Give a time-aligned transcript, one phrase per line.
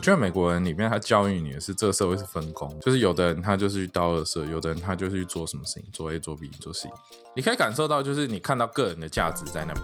[0.00, 6.88] 我觉得美国人里面他教育你的是这个社会是分工，就是有的人他就是去倒二社，有的人他就是去做什么事情，做 A 做 B 做 C，
[7.36, 9.74] 你可以感受到就是你看到个人的价值在那。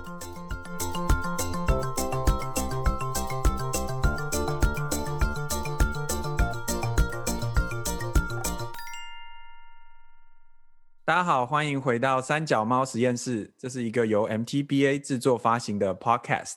[11.05, 16.55] 大家好，欢迎回到三角猫实验室，这是一个由 MTBA 制作发行的 Podcast。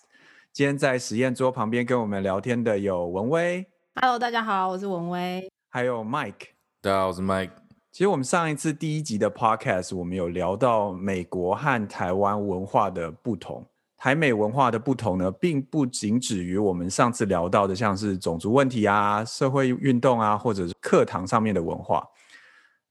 [0.52, 5.50] 今天在实验桌旁边跟我们聊天的有文威，Hello，大家好，我是文威。
[5.70, 6.48] 还有 Mike。
[6.82, 7.52] 大家好，我是 Mike。
[7.92, 13.66] 其实我们上一次第一集的 Podcast，我们有聊到美国和台湾文化的不同。
[13.96, 22.06] 台美文化的不同呢，并不仅止于我们上次聊到的，像是种族问题啊、社会运动啊，或者是课堂上面的文化。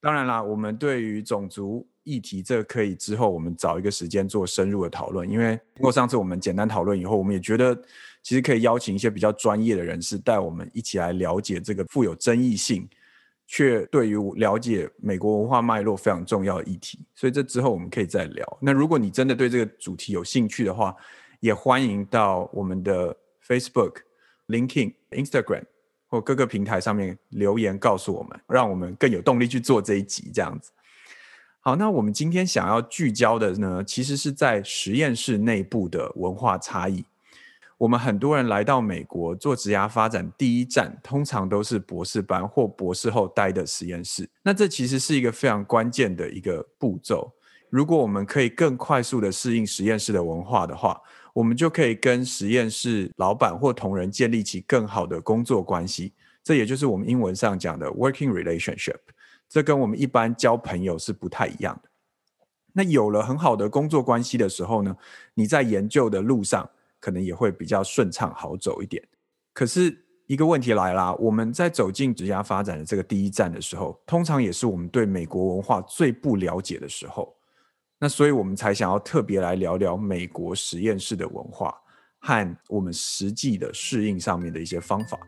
[0.00, 5.30] 当然啦，我们对于种族议题，这可以之后我们找一个时间做深入的讨论。
[5.30, 7.74] 因为经过上次我们简单讨论以后，我们也觉得
[8.22, 12.88] 其实可以邀请一些比较专业的人士，带我们一起来了解这个富有争议性，
[13.46, 16.98] 却对于了解美国文化脉络非常重要的议题。
[17.14, 18.58] 所以这之后我们可以再聊。
[18.60, 20.96] 那如果你真的对这个主题有兴趣的话，
[21.40, 23.14] 也欢迎到我们的
[23.46, 23.96] Facebook、
[24.48, 25.64] LinkedIn、Instagram。
[26.10, 30.70] 或各个平台上面留言告诉我们，让我们更有动力去做这一集这样子。
[31.68, 37.04] 好，那我们今天想要聚焦的呢，其实是在实验室内部的文化差异。
[37.76, 44.26] 我们很多人来到美国做职涯发展，第一站通常都是博士班或博士后待的实验室。
[44.42, 47.30] 那这其实是一个非常关键的一个步骤。
[47.68, 50.98] 如果我们可以更快速的适应实验室的文化的话，
[51.34, 58.96] 我们就可以跟实验室老板或同仁建立起更好的工作关系，这也就是我们英文上讲的 working relationship。
[59.48, 61.88] 这跟我们一般交朋友是不太一样的。
[62.74, 64.96] 那有了很好的工作关系的时候呢，
[65.34, 66.68] 你在研究的路上
[67.00, 69.02] 可能也会比较顺畅好走一点。
[69.52, 77.34] 可是一个问题来啦，我们在走进职涯发展的这个第一站的时候，通常也是我们对美国文化最不了解的时候。
[77.98, 81.74] 那所以，我们才想要特别来聊聊美国实验室的文化
[82.20, 85.18] 和我们实际的适应上面的一些方法。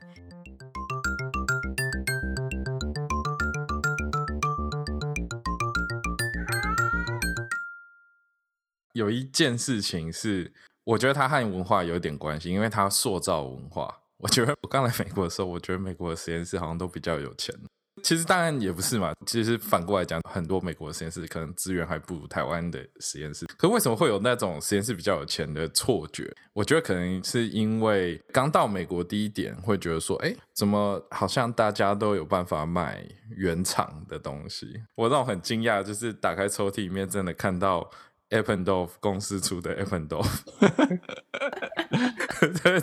[8.92, 10.52] 有一件事情是，
[10.84, 13.94] 我觉得它和文化有点关系，因为它塑造文化。
[14.18, 17.54] 我觉得我刚来美国的时候，我觉得美国的实验室好像都比较有钱。
[18.02, 23.46] 其实当然也不是嘛，其实反过来讲，很多美国的实验室可能资源还不如台湾的实验室。
[23.58, 26.34] 可为什么会有那种实验室比较有钱的错觉？
[26.54, 34.82] 我觉得可能是因为刚到美国第一点会觉得说，哎，怎么好像大家都有办法买原厂的东西？
[34.94, 37.90] 我让我很惊讶，就是打开抽屉里面真的看到
[38.30, 40.40] Appendorf 公司出的 Eppendorf，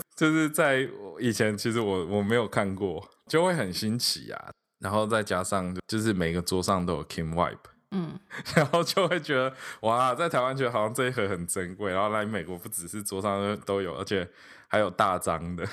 [0.16, 0.88] 就是在
[1.18, 4.50] 以前其实我我没有看过，就会很新奇啊。
[4.80, 7.56] 然后再加上，就是每个桌上都有 Kim Wipe，
[7.90, 8.16] 嗯，
[8.54, 14.30] 然后就会觉得哇，在台湾觉得好像这一盒很珍贵，然后来美国不只是桌上都有，而且
[14.68, 15.66] 还有大张的。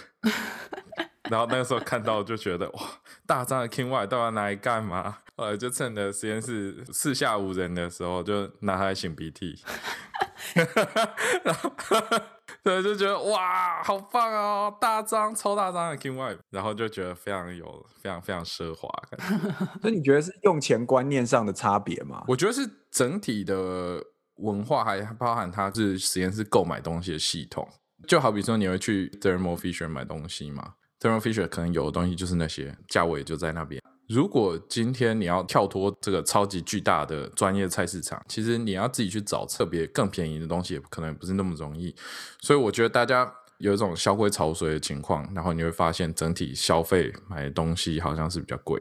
[1.29, 2.81] 然后那个时候看到就觉得哇，
[3.27, 5.17] 大张的 King Wipe 到底拿来干嘛？
[5.37, 9.61] 后来就趁着实验室四下无人的时候，就拿它来擤鼻涕。
[11.43, 11.71] 然后
[12.63, 19.39] 对，就觉得哇，好棒哦，大张超大张的 King Wipe，然后就觉得非常有非常非常奢华感。
[19.81, 22.23] 所以你觉得是用钱观念上的差别吗？
[22.27, 24.03] 我觉得是整体的
[24.37, 27.67] 文化，还包含它是实验室购买东西的系统。
[28.07, 33.81] 就好比说，你会去 Thermo Fisher 买东西嘛？Thermo Fisher 可能有的东西就是那些，价位就在那边。
[34.07, 41.95] 如果今天你要跳脱这个超级巨大的专业菜市场，其实你要自己去找特别更便宜的东西，也可能不是那么容易。
[42.39, 48.79] 所以我觉得大家有一种消费潮水的情况，然后你会发现整体消费买东西好像是比较贵。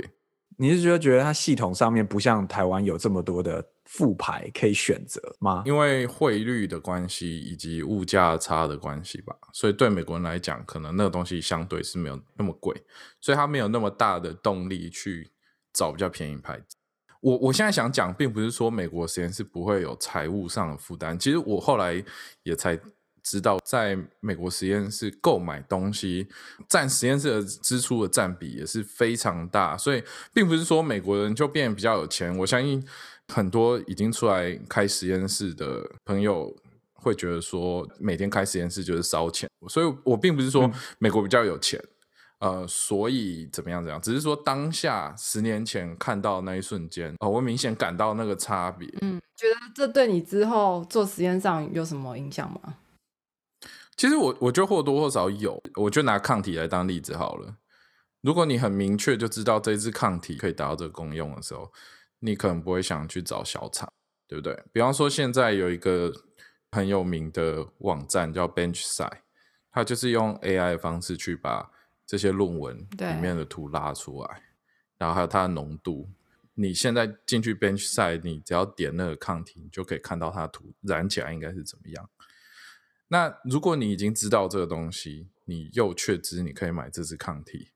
[0.59, 5.63] 你是觉得觉得它系统上面不像台湾有这么多的副牌可以选择吗？
[5.67, 12.75] 因为汇率的关系以及物价差的关系吧，所以对美国人来讲，可能那个东西相对是没有那么贵，
[13.21, 15.31] 所以他没有那么大的动力去
[15.73, 16.77] 找比较便宜牌子。
[17.21, 22.03] 我我现在想讲，并不是说美国实验室不会有财务上的负担，其实我后来
[22.43, 22.79] 也才
[23.23, 26.29] 知道，在美国实验室购买东西
[26.69, 30.05] 占实验室的支出的占比也是非常大，所以
[30.35, 32.37] 并不是说美国人就变得比较有钱。
[32.37, 32.87] 我相信
[33.33, 36.55] 很多已经出来开实验室的朋友
[36.95, 41.83] 会觉得说，每天开实验室就是烧钱，所以我并不是说美国比较有钱。
[42.41, 48.87] 呃，所以怎么样怎样，只是说当下十年前看到那一瞬间，哦，我明显感到那个差别。
[49.01, 52.77] 嗯，觉得这对你之后做实验上有什么影响吗？
[53.97, 57.57] 其实我我觉得或多或少有，我就拿抗体来当例子好了。
[58.21, 61.73] 如果你很明确就知道这支抗体可以达到这个功用的时候，
[62.25, 63.93] 你可能不会想去找小厂，
[64.27, 64.65] 对不对？
[64.73, 66.11] 比方说现在有一个
[66.71, 69.19] 很有名的网站叫 Benchside，
[69.71, 71.71] 它就是用 AI 的方式去把
[72.07, 74.43] 这些论文里面的图拉出来，
[74.97, 76.09] 然后还有它的浓度。
[76.55, 82.09] 你现在进去 Benchside，你只要点那个抗体，你就可以看到它的图染起来应该是怎么样。
[83.09, 87.73] 那如果你已经知道这个东西，你又确知你可以买这支抗体。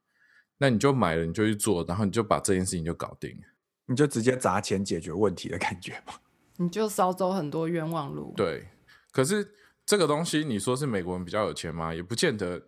[0.57, 3.41] 那你就买了，你就去做，然后你就把这件事情就搞定，
[3.89, 6.13] 你就直接砸钱解决问题的感觉吗？
[6.57, 8.33] 你就少走很多冤枉路。
[8.37, 8.67] 对，
[9.11, 9.55] 可是
[9.85, 11.93] 这个东西你说是美国人比较有钱吗？
[11.93, 12.61] 也不见得。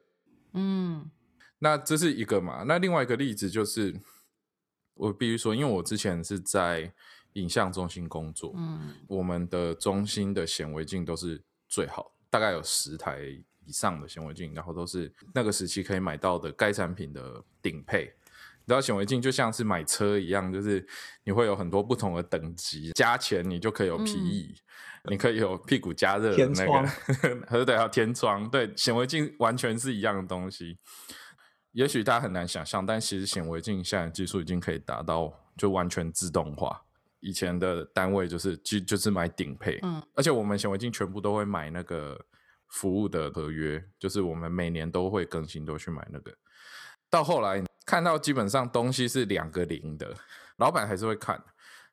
[0.53, 1.09] 嗯，
[1.59, 2.63] 那这是一个嘛？
[2.67, 4.01] 那另外一个例子就是，
[4.95, 6.91] 我必须说，因为我之前是在
[7.33, 13.19] 影像中心工作，嗯，我们的中心的显微镜都是最好，大概有十台。
[13.63, 18.11] 以上的显微镜，然后都是那个时期可以买到的该产品的顶配。
[18.71, 20.87] 然后显微镜就像是买车一样，就是
[21.25, 24.55] 你会有很多不同的等级，加钱你就可以有皮椅，
[25.09, 26.87] 你可以有屁股加热的那个，
[27.49, 28.49] 还是得要天窗。
[28.49, 30.77] 对，显微镜完全是一样的东西。
[31.73, 36.81] 也许大家很难想象，但其实显微镜现在技术已经可以达到就完全自动化。
[37.19, 42.17] 以前的单位就是就就是买顶配，嗯，而且我们显微镜全部都会买那个。
[42.73, 46.31] 服务的合约就是我们每年都会更新，都去买那个。
[47.11, 50.15] 到后来看到基本上东西是两个零的，
[50.57, 51.43] 老板还是会看。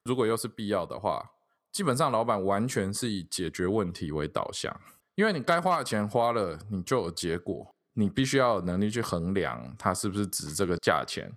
[0.05, 1.32] 如果又是必要的话，
[1.73, 4.75] 基本上老板完全是以解决问题为导向，
[5.17, 7.69] 因为你该花的钱花了，你就有结果。
[7.94, 11.29] 你必须要有能力去衡量它是不是值这个价钱。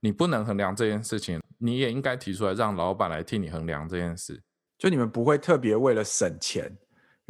[0.00, 4.42] 你不能衡量这件事情，你也应该提出来让老板来替你衡量这件事。
[4.76, 6.76] 就你们不会特别为了省钱。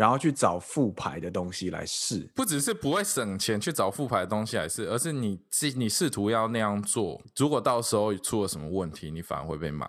[0.00, 9.86] 然后去找复牌的东西来试，不只是不会省钱去找复牌的东西来试，而是你试你试图要那样做，如果到时候出了什么问题，你反而会被骂。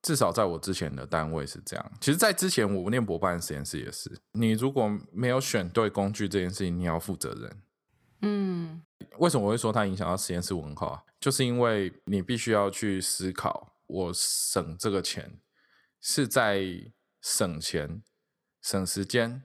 [0.00, 1.92] 至少在我之前的单位是这样。
[2.00, 7.62] 其实，在之前我念博班实验室也是，你如果没有选对工具这件事情，你要负责任。
[8.22, 8.80] 嗯，
[9.18, 11.04] 为什么我会说它影响到实验室文化？
[11.20, 15.38] 就是因为你必须要去思考，我省这个钱
[16.00, 16.64] 是在
[17.20, 18.02] 省钱、
[18.62, 19.42] 省时间。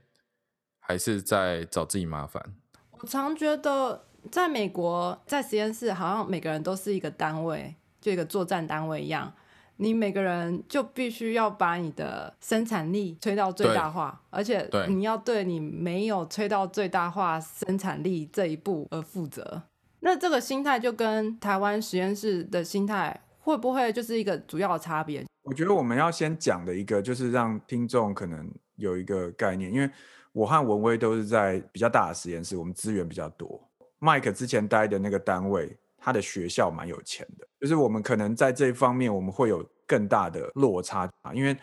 [0.87, 2.43] 还是在找自己麻烦。
[2.91, 9.33] 我常觉得，在美国，在实验室，好像每个人都是一个单位，就一个作战单位一样。
[9.77, 19.63] 你每个人就必须要把你的生产力推到最大化，而且你要对你没有推到最大化生产力这一步而负责。
[20.01, 25.25] 那这个心态就跟台湾实验室的心态会不会就是一个主要的差别？
[25.41, 29.89] 我觉得我们要先讲的一个，就是让听众可能有一个概念，因为。
[30.35, 33.57] 我和文威都是在比较大的实验室，我们资源比较多。
[34.01, 41.33] Mike 之前待的那个单位，他的学校蛮有钱的，就是我们可能在这一方面我们会有更大的落差啊。
[41.33, 41.55] 因为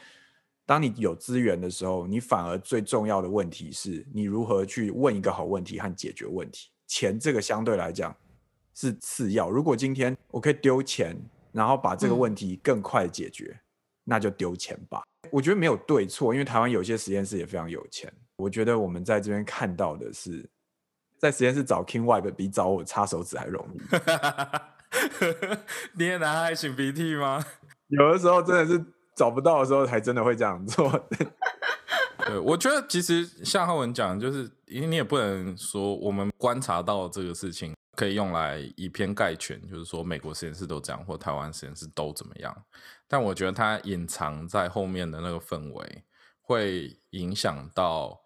[0.65, 6.71] 当你有资源的时候，你反而最重要的问题是你如何去问一个好问题和解决问题。
[6.87, 8.17] 钱这个相对来讲
[8.73, 9.51] 是次要。
[9.51, 11.15] 如果今天我可以丢钱，
[11.53, 13.55] 然后把这个问题更快解决，
[14.03, 15.03] 那就丢钱吧。
[15.31, 18.11] 我觉得没有对错，因为台湾有些实验室也非常有钱。
[18.43, 20.51] 我觉得我们在这边看到的是，
[21.17, 23.79] 在实验室找 King Web 比找我擦手指还容易。
[25.95, 27.45] 你也拿爱擤鼻涕吗？
[27.87, 28.85] 有的时候真的是
[29.15, 30.91] 找不到的时候，还真的会这样做。
[32.27, 42.53] 对，我觉得其实像浩文讲，就是因为你也不能说我们观察到这个事情可以用来以偏概全，就是说美国实验室都这样，或台湾实验室都怎么样。
[43.07, 46.05] 但我觉得它隐藏在后面的那个氛围，
[46.41, 48.22] 会影响到。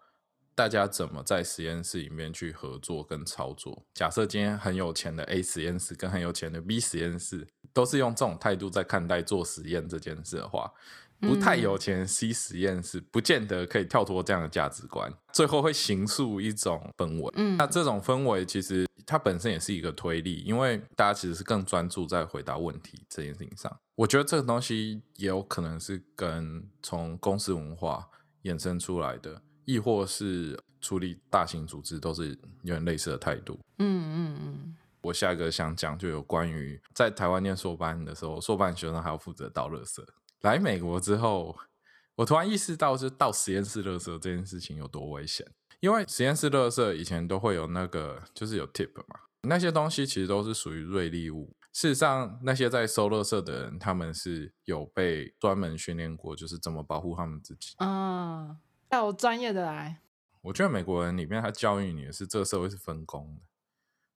[0.57, 3.85] 大家怎么在实验室里面去合作跟操作？
[3.93, 10.73] 假设今天很有钱的 A 实验室跟很有钱的 B 实验室都是用这种态度在看待做实验这件事的话，
[11.19, 17.31] 不太有钱 C 实验室不见得可以跳脱这样的价值观，最后会形塑一种氛围。
[17.35, 23.79] 嗯，那这种氛围其实它本身也是一个推力，因为大家其实是更专注在回答问题这件事情上。
[23.93, 28.09] 我觉得这个东西也有可能是跟从公司文化
[28.41, 29.43] 衍生出来的。
[29.67, 32.29] 亦或是处理大型组织都是
[32.63, 33.59] 有点类似的态度。
[33.79, 34.77] 嗯嗯嗯。
[35.01, 40.01] 我下一个想讲就有关于在台湾念硕班的时候，硕班学生还要负责倒垃圾。
[40.41, 41.53] 来美国之后，
[42.15, 45.45] 我突然意识到，就到实验室垃圾这件事情有多危险。
[45.81, 51.55] 因为实验室垃圾以前都会有那个，就是有 tip 嘛，那些东西其实都是属于锐利物。
[51.73, 57.73] 事实上，那些在收垃圾的人，他们是有被专门训练过，就是怎么保护他们自己。
[57.77, 58.57] 啊。
[58.91, 60.01] 要有专业的来。
[60.41, 63.41] 我觉得美国人里面他教育你的是这个社会是分工的，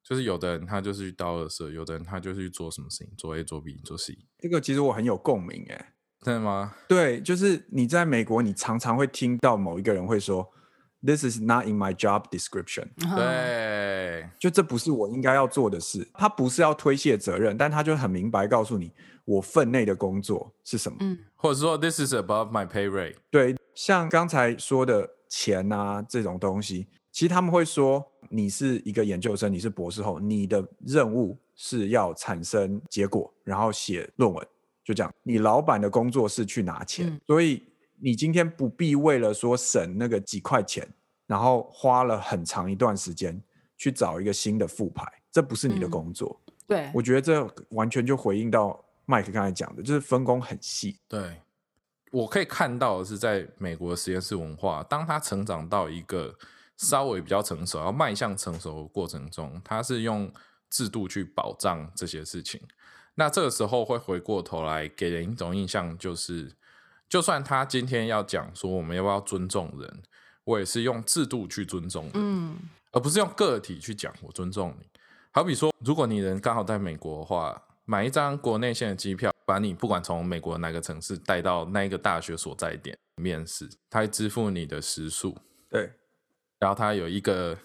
[0.04, 5.94] 就是有的人他就是去倒垃圾，有的人他就是去做什么事情，做 A 做 B 做 C，这个其实我很有共鸣哎。
[6.24, 6.76] 真的吗？
[6.88, 10.48] 对，就是你在美国，你常常会听到某一个人会说
[11.04, 12.90] ，This is not in my job description。
[13.16, 16.08] 对，就这不是我应该要做的事。
[16.14, 18.94] 他不是要推卸责任，但他就很明白告诉你，
[19.26, 20.98] 我分内的工作是什么。
[21.02, 23.16] 嗯，或者说 This is above my pay rate。
[23.30, 34.48] 对，像刚才说的钱啊这种东西，其实他们会说，你是一个研究生，你是博士后，你的任务是要产生结果，然后写论文。
[34.84, 37.64] 就这样，你老板的工作是去拿钱，所以
[38.02, 40.92] 你今天不必为了说省那个几块钱，
[41.28, 43.40] 然后花了很长一段时间
[43.78, 46.42] 去找一个新的副牌，这不是你的工作。
[46.68, 50.98] 对，我觉得这完全就回应到麦克刚才讲的，就是分工很细。
[51.10, 51.42] 对，
[52.12, 56.34] 我可以看到的是，在美国的实验室文化，当他成长到一个
[56.78, 60.32] 稍微比较成熟，要迈向成熟的过程中，他是用
[60.70, 62.62] 制度去保障这些事情。
[63.16, 66.56] 那这个时候会回过头来给人一种印象，就是
[67.10, 70.02] 就算他今天要讲说我们要不要尊重人，
[70.46, 72.58] 我也是用制度去尊重人，嗯，
[72.94, 74.86] 而不是用个体去讲我尊重你。
[75.32, 85.38] 好比说，如果你人刚好在美国的话，买一张国内线的机票，把你不管从美国哪个城市带到那一个大学所在点面试，他会支付你的食宿，
[85.70, 85.92] 对，
[86.58, 87.58] 然后他有一个。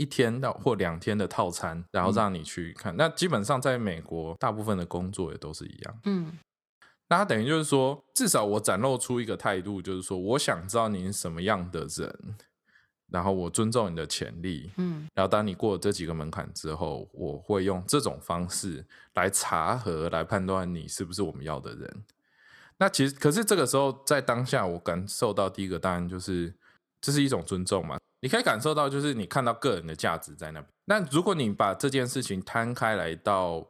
[0.00, 2.96] 一天到或两天的套餐，然后让你去看。
[2.96, 6.00] 那基本上在美国，大部分的工作也都是一样。
[6.04, 6.38] 嗯，
[7.08, 12.36] 那他等于就是说，至少我展露出一个态度，就是说，我想知道你是什么样的人，
[13.10, 14.70] 然后我尊重你的潜力。
[14.76, 18.84] 嗯，然后当你过了这几个门槛之后，我会用这种方式
[19.14, 22.04] 来查核、来判断你是不是我们要的人。
[22.78, 26.54] 那其实，可是这个时候在当下，我感受到第一个当然就是
[27.00, 27.98] 这是一种尊重嘛。
[28.20, 30.66] 你可以感受到，就是你看到个人的价值在那边。
[30.86, 33.66] 那如果你把这件事情摊开来到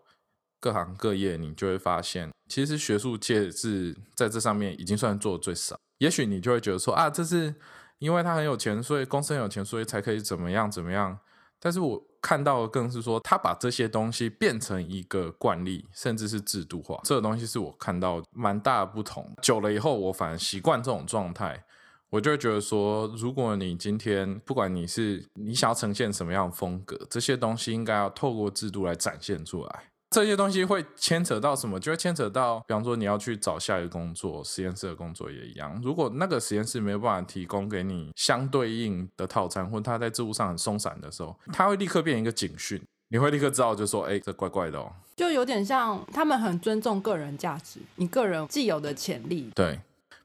[0.61, 5.79] 各行各业，你就会发现，其实学术界是在这上面已经算做的最少。
[5.99, 7.55] 也许你就会觉得说啊，这是
[7.99, 11.19] 因为他很有钱，所以公司很有钱，所以才可以怎么样怎么样。
[11.61, 17.01] 但是我看到的更是说，他把这些东西变成一个惯例，甚至是制度化。
[17.03, 19.35] 这个东西是我看到蛮大的不同。
[19.43, 21.65] 久了以后，我反而习惯这种状态。
[22.11, 29.88] 我就会觉得说，如果你今天不管你是你想要呈现什么样的风格，这些东西应该要透过制度来展现出来。
[30.11, 31.79] 这些东西会牵扯到什么？
[31.79, 35.79] 就会牵扯到，比方说你要去找下一个工作，实验室的工作也一样。
[35.85, 44.91] 如果那个实验室没有办法提供给你相对应的套餐，或者他在制度上很松散的时候，他会立刻变一个警讯，你会立刻知道，就说，哎，这怪怪的哦。
[45.17, 49.51] 就有点像他们很尊重个人价值，你个人既有的潜力。
[49.55, 49.81] 对。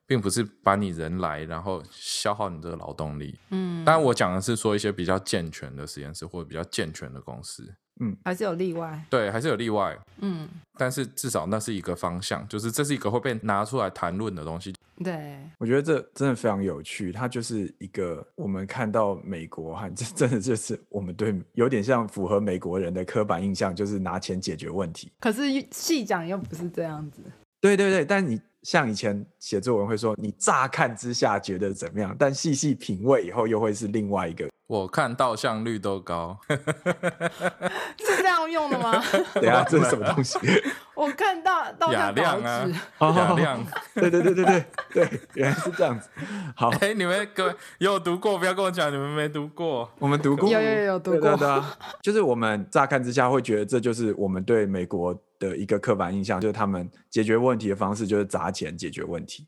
[0.06, 3.40] 并不是把你人来，然后消耗你这个劳动力。
[3.52, 7.74] 嗯，当然我讲的是说一些比较健全的实验室或者比较健全的公司。
[8.00, 9.04] 嗯，还是有例外。
[9.10, 9.98] 对，还是有例外。
[10.20, 10.48] 嗯，
[10.78, 14.74] 但是至少那是一个方向，就是这是一个会被拿出来谈论的东西。
[15.04, 17.12] 对，我觉得这真的非常有趣。
[17.12, 25.12] 它就是一个我们看到美国哈，这 真的就是我们对有点像符合美国人的刻板印象，就是拿钱解决问题。
[25.20, 27.22] 可是细讲又不是这样子。
[27.62, 28.40] 对对对，但你。
[28.64, 34.48] 像以前写作文会说，你乍看之下觉得怎么样，但细细品味以后又会是另外一个。
[34.74, 39.00] 我看到像绿豆糕，是这样用的吗？
[39.36, 40.40] 等下这是什么东西？
[40.96, 42.68] 我看到雅亮啊，
[43.00, 43.64] 雅亮，
[43.94, 46.10] 对对对对对对，原来是这样子。
[46.56, 49.88] 好，哎，你们各位有读过，不要跟我讲你们没读过。
[50.00, 51.38] 我们读过，有有有读过。
[51.38, 55.16] 对啊，就是我们乍看之下会觉得这就是我们对美国。
[55.40, 59.46] 的一个刻板印象就是他们解决问题的方式就是砸钱解决问题，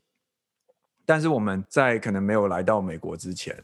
[1.06, 3.56] 但是我们在可能没有来到美国之前，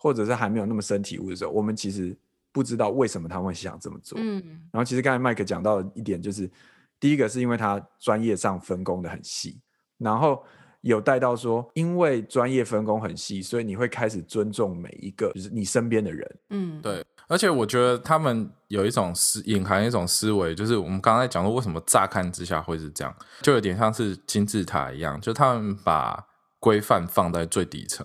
[0.00, 2.16] 或者是还没有那么深体悟的时候，我们其实
[2.50, 4.18] 不知道为什么他们会想这么做。
[4.18, 4.42] 嗯，
[4.72, 6.50] 然后其实刚才麦克讲到一点，就是
[6.98, 9.60] 第一个是因为他专业上分工的很细，
[9.98, 10.42] 然后
[10.80, 16.38] 有带到说，因为专业分工很细，所以你会开始尊重每一个就是你身边的人。
[16.48, 17.04] 嗯，对。
[17.28, 26.26] 而且我觉得他们有一种思隐含一种思维，就是我们刚才讲说，为什么乍看之下会是这样，就有点像是金字塔一样，就他们把
[26.58, 28.04] 规范放在最底层，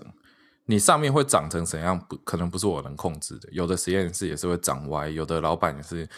[0.66, 3.48] 你上面会长成怎样，不可能不是我能控制的。
[3.52, 6.08] 有的实验室也是会长歪，有的老板也是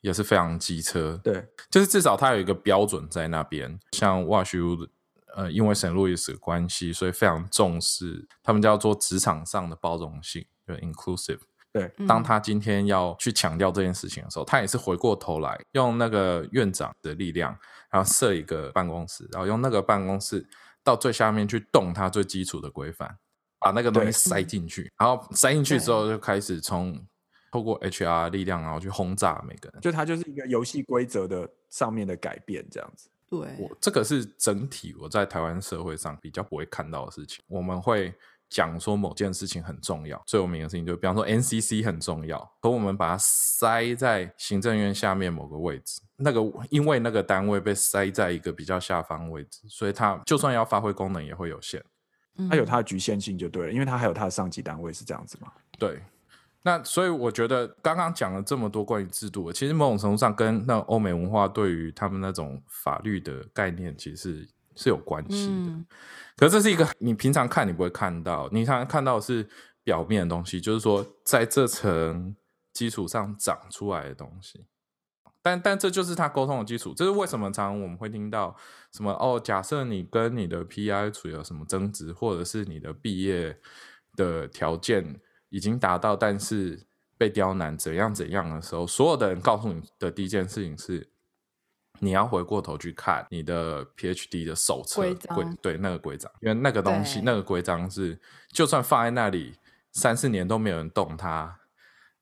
[0.00, 1.20] 也是非常机车。
[1.22, 3.78] 对，就是至少它有一个标准在那边。
[3.92, 4.88] 像 WashU，
[5.36, 11.40] 呃，因为沈路易斯的关系，所以非常重视他们叫做职场上的包容性，就 inclusive。
[11.70, 17.56] 对，当他今天要去强调这件事情的时候，他也是回过头来用那个院长的力量，
[17.90, 20.48] 然后设一个办公室，然后用那个办公室
[20.82, 23.18] 到最下面去动他最基础的规范，
[23.58, 26.98] 把那个东西塞进去，然后塞进去之后就开始从
[27.50, 29.80] 透过 HR 力量，然后去轰炸每个人。
[29.80, 33.08] 就它就是一个游戏规则的上面的改变，这样子。
[33.30, 37.44] 对，我这个是整体我在台湾社会上比较不会看到的事情。
[37.46, 38.14] 我们会
[38.48, 51.84] 讲说某件事情很重要，最有名的事情就比方说 NCC 很重要，可我们把它塞在行政院下面某个位置，那个因为那个单位被塞在一个比较下方位置，所以它就算要发挥功能也会有限。
[52.38, 55.52] 嗯它有它的局限性就对了，因为它还有它的上级单位是这样子嘛。
[55.78, 56.02] 对，
[56.62, 65.52] 那所以我觉得刚刚讲了这么多关于制度的，其实某种程度上跟那欧美文化对于他们那种法律的概念其实是是有关系的。
[65.52, 65.86] 嗯
[66.36, 69.44] 可是这是一个你平常看你不会看到，你常常看到的是
[69.82, 72.36] 表面的东西，就是说在这层
[72.72, 74.64] 基础上长出来的东西。
[75.48, 78.54] 但但这就是他沟通的基础，这是为什么常常我们会听到
[78.92, 79.40] 什么哦？
[79.42, 83.58] 假设你跟你的 PI 处有什么争执，或者是你的毕业
[84.14, 86.86] 的条件已经达到，但是
[87.16, 91.08] 被刁难怎样怎样的时候，所有的人告诉你的第一件事情是，
[92.00, 99.54] 你要回过头去看你的 PhD 的手册规章对那个规章，因为那个东西那个规章是，就算放在那里
[99.92, 101.60] 三四年都没有人动它，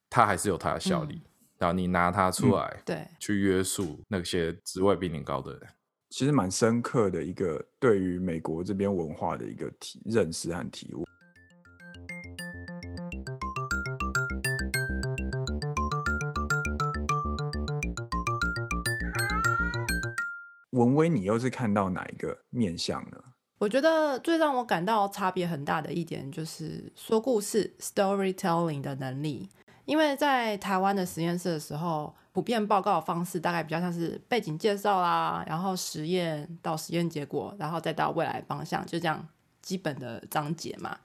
[0.08, 1.22] 它还是有它的效力。
[1.58, 5.62] 然后你拿它出来、对，去约束那些职位比你高的人。
[6.10, 11.04] 其实蛮深刻的一个对于美国这边文化的一个体认识和体悟。
[20.72, 23.18] 文威，你又是看到哪一个面相呢？
[23.58, 29.48] 我觉得最让我感到差别很大的一点就是说故事 （storytelling） 的能力。
[29.86, 39.26] 因为在台湾的实验室的时候，普遍报告的方式大概比较像是背景介绍啦，然后实验到实验结果，然后再到未来方向，就这样
[39.62, 40.98] 基本的章节嘛。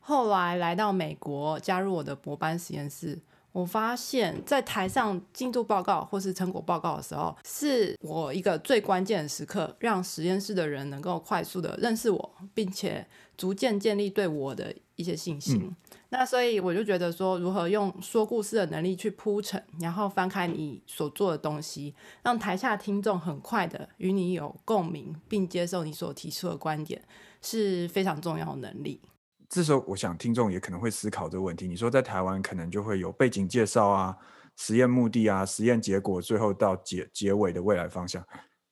[0.00, 3.18] 后来来到美国，加入我的博班实验室，
[3.52, 15.74] 我发现，在台上进度报告或是成果报告的时候，是我一个最关键的时刻，让实验室的人能够快速的认识我，并且逐渐建立对我的一些信心。
[16.08, 21.92] 那所以我就觉得说，如何用说故事的能力去铺陈，然后翻开你所做的东西，
[22.22, 27.02] 让台下听众很快的与你有共鸣，并接受你所提出的观点，
[27.42, 29.00] 是非常重要的能力。
[29.48, 31.66] 这时候，我想听众也可能会思考这个问题。
[31.66, 34.16] 你说在台湾可能就会有背景介绍啊、
[34.56, 38.24] 实验目的啊、实验结果，最后到结结尾的未来方向。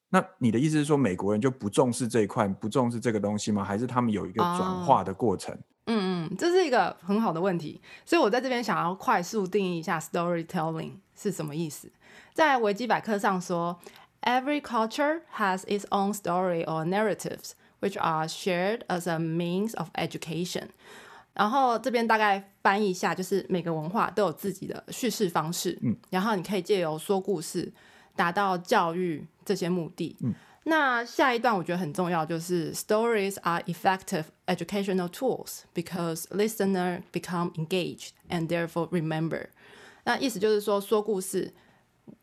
[0.08, 3.64] 那你的意思是说，美国人就不重视这一块，不重视这个东西吗？
[3.64, 5.52] 还是他们有一个转化的过程？
[5.52, 5.64] 嗯
[6.30, 11.90] 嗯，这是一个很好的问题，所以我在这边想要快速定义一下 storytelling 是什么意思。
[12.32, 13.78] 在维基百科上说
[14.22, 20.68] ，Every culture has its own story or narratives which are shared as a means of education。
[21.34, 27.72] 然后这边大概翻译一下，就是每个文化都有自己的叙事方式，嗯，然后你可以借由说故事
[28.16, 30.34] 达到教育这些目的，嗯。
[30.64, 39.48] 那下一段我觉得很重要，就是 stories are effective educational tools because listener become engaged and therefore remember。
[40.04, 41.52] 那意思就是说，说故事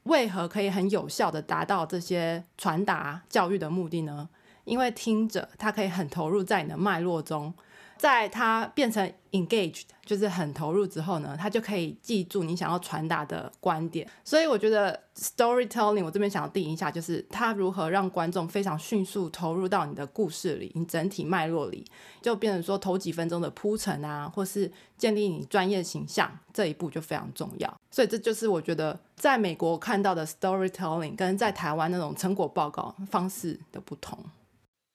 [0.03, 4.29] 为何可以很有效的达到这些传达教育的目的呢？
[4.63, 7.53] 因为听者他可以很投入在你的脉络中，
[8.01, 14.09] 在他变成 engaged，就是很投入之后呢，他就可以记住你想要传达的观点。
[14.23, 21.85] 所以我觉得 storytelling，我这边想要定一下，就是它如何让观众非常迅速投入到你的故事里，你整体脉络里，
[22.23, 27.71] 就变成说头几分钟的铺陈啊，或是建立你专业形象这一步就非常重要。
[27.91, 34.17] 所以这就是我觉得在美国看到的 storytelling 跟在台湾那种成果报告方式的不同。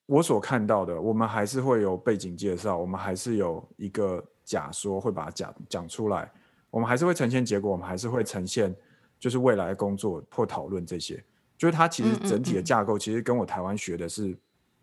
[0.07, 6.31] 我所看到的，我们还是会有背景介绍，我们还是有一个假说会把它讲讲出来，
[6.69, 8.73] 我们还是会呈现结果，我们还是会呈现
[9.19, 11.21] 就是未来工作或讨论这些，
[11.57, 12.63] 就是它其实整体的嗯。
[12.63, 14.33] 架构其实跟我台湾学的是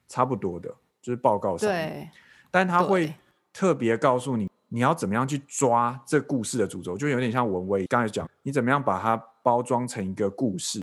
[0.08, 0.68] 差不多的，
[1.00, 1.70] 就是报告上
[2.50, 3.14] 但它会
[3.50, 10.82] 特别告诉你你要怎么样去抓这故事的主轴，就有点像文威刚才讲，你怎么样把它包装成一个故事。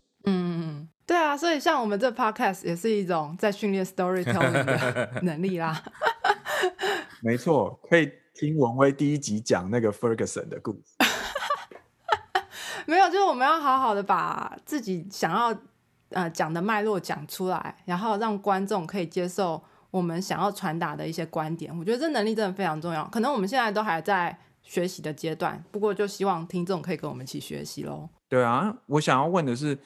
[1.35, 5.81] 所以像我们这 podcast 也是一种在训练 storytelling 的 能力啦。
[7.21, 10.95] 没错，可以听文威第一集讲那个 Ferguson 的故事。
[12.87, 15.55] 没有，就是我们要好好的把自己想要
[16.09, 21.75] 呃讲的脉络讲出来，然后让观众可以接受我们想要传达的一些观点。
[21.77, 23.05] 我觉得这能力真的非常重要。
[23.09, 28.09] 可能我们现在都还在学习的阶段，不过就希望听众可以跟我们一起学习喽。
[28.27, 29.77] 对啊，我想要问的是，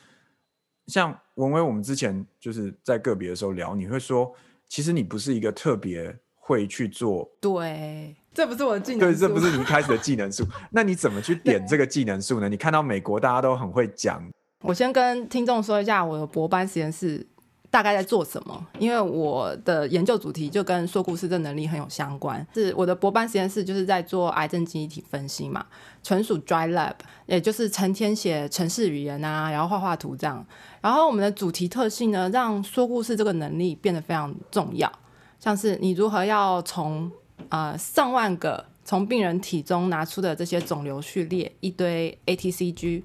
[0.88, 4.34] 像文威，我们之前就是在个别的时候聊，你会说，
[4.68, 7.30] 其实你不是一个特别会去做。
[7.42, 9.00] 对，这不是我的技能。
[9.00, 10.46] 对，这不是你一开始的技能树。
[10.72, 12.48] 那你怎么去点这个技能树呢？
[12.48, 14.24] 你看到美国大家都很会讲。
[14.62, 17.28] 我先跟听众说一下我的博班实验室。
[17.70, 18.68] 大概在做什么？
[18.80, 22.46] 因为我的研究主题就跟说故事的能力很有相关。
[22.54, 25.66] 是我的博班实验室就是在做癌症基因体分析嘛，
[26.04, 26.94] 纯属 dry lab，
[27.26, 30.46] 也就是成天写程式语言啊，然后画画图这样。
[30.82, 34.92] 然后我们的主题特性呢，让说故事这个能力变得非常重要。
[35.40, 37.12] 像是你如何要从
[37.50, 43.04] 呃上万个从病人体中拿出的这些肿瘤序列，一堆 ATCG。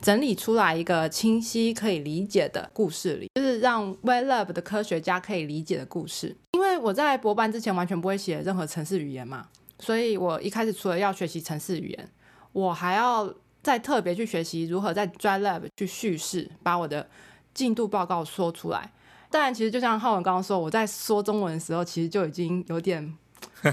[0.00, 6.36] 整理出来一个清晰可以理解的故事里，就是让 WeLab 的科学家可以理解的故事。
[6.52, 9.48] 因为我在博班之前完全不会写任何程式语言嘛，
[9.80, 12.08] 所以我一开始除了要学习程式语言，
[12.52, 13.32] 我还要
[13.62, 17.08] 再特别去学习如何在 Dry Lab 去叙事，把我的
[17.52, 18.92] 进度报告说出来。
[19.30, 23.14] 当然，其实就像浩文刚刚说，我在说中文的时候，其实就已经有点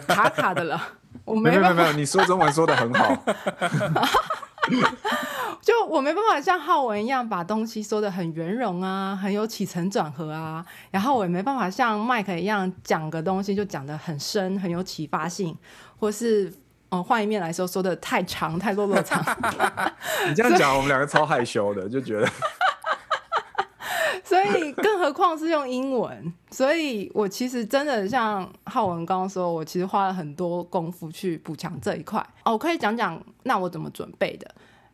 [0.07, 0.81] 卡卡的了。
[1.23, 3.23] 我没有没有，你说中文说的很好。
[5.95, 15.58] 就我没办法像浩文一样把东西说的很圆融啊，很有起承转合啊，然后我也没办法像麦克一样讲个东西就讲的很深，很有启发性，
[15.97, 16.53] 或是
[16.89, 19.23] 哦换一面来说说的太长太落落长。
[20.27, 22.27] 你这样讲，我们两个超害羞的，就觉得。
[24.21, 32.19] 所以更何况是用英文，所以我其实真的像浩文刚刚说，我其实花了很多功夫去补强这一块。
[32.43, 34.51] 哦，我可以讲讲那我怎么准备的。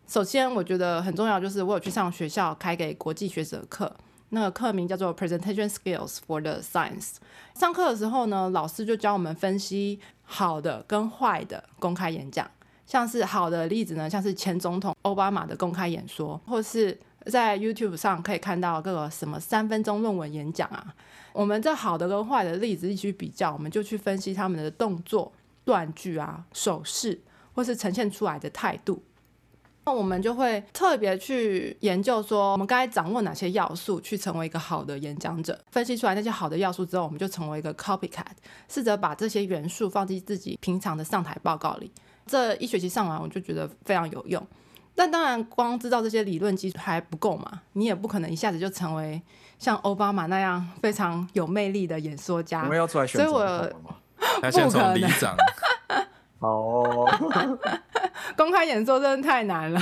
[0.08, 3.96] 首先，我觉得很重要，就是我有去上学校开给国际学者课，
[4.30, 7.16] 那个课名叫做 Presentation Skills for the Science。
[7.54, 12.50] 上课的时候呢，老师就教我们分析好的跟坏的公开演讲，
[12.86, 20.94] 像是好的例子呢，像是前总统奥巴马的公开演说，或是在 YouTube 上可以看到各个什么三分钟论文演讲啊。
[21.32, 25.32] 我们这好的跟坏的例子一起比较，我们就去分析他们的动作、
[25.64, 27.22] 断句啊、手势，
[27.54, 29.02] 或是呈现出来的态度。
[29.84, 35.60] 那我们就会特别去研究，说我们该掌握哪些要素，去成为一个好的演讲者。
[35.72, 38.26] 分析出来那些好的要素之后，我们就成为一个 copycat，
[38.70, 41.92] 试着把这些元素放进自己平常的上台报告里。
[42.28, 44.46] 这一学期上完，我就觉得非常有用。
[44.94, 49.20] 但当然，光知道这些理论基础还不够嘛，你也不可能一下子就成为
[49.58, 52.62] 像奥巴马那样非常有魅力的演说家。
[52.62, 53.44] 我们要出来选总统
[53.84, 53.96] 吗？
[54.20, 54.60] 不
[55.60, 56.08] 可能。
[56.42, 57.08] 哦，
[58.36, 59.82] 公开演说真的太难了。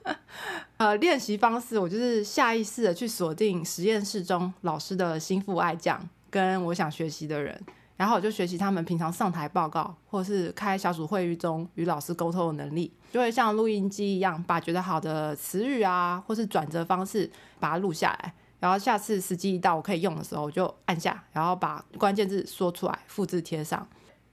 [0.76, 7.58] 呃，练习方式我就是下意识的去锁定实验室中老师的心腹爱将跟我想学习的人，
[7.96, 23.86] 然后我就学习他们平常上台报告或是开小组会议中与老师沟通的能力，就会像录音机一样，把觉得好的词语啊或是转折方式把它录下来，然后下次时机一到我可以用的时候，我就按下，然后把关键字说出来，复制贴上。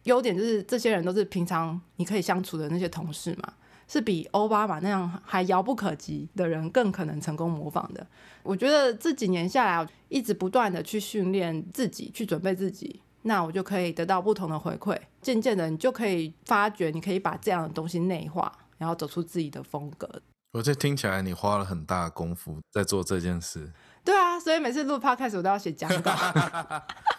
[0.08, 3.54] 优点就是这些人都是平常你可以相处的那些同事嘛，
[3.88, 8.08] 是比奥巴马那样还遥不可及的人更可能成功模仿的。
[8.42, 14.98] 我觉得这几年下来，一直不断的去训练自己，去准备自己，那我就可以得到不同的回馈。
[15.22, 20.10] 渐渐的，你就可以发觉，你可以把这样的东西内化，然后走出自己的风格。
[20.54, 23.70] 我这听起来你花了很大功夫在做这件事。
[24.06, 26.12] 对啊，所以每次录 podcast 我都要写讲稿。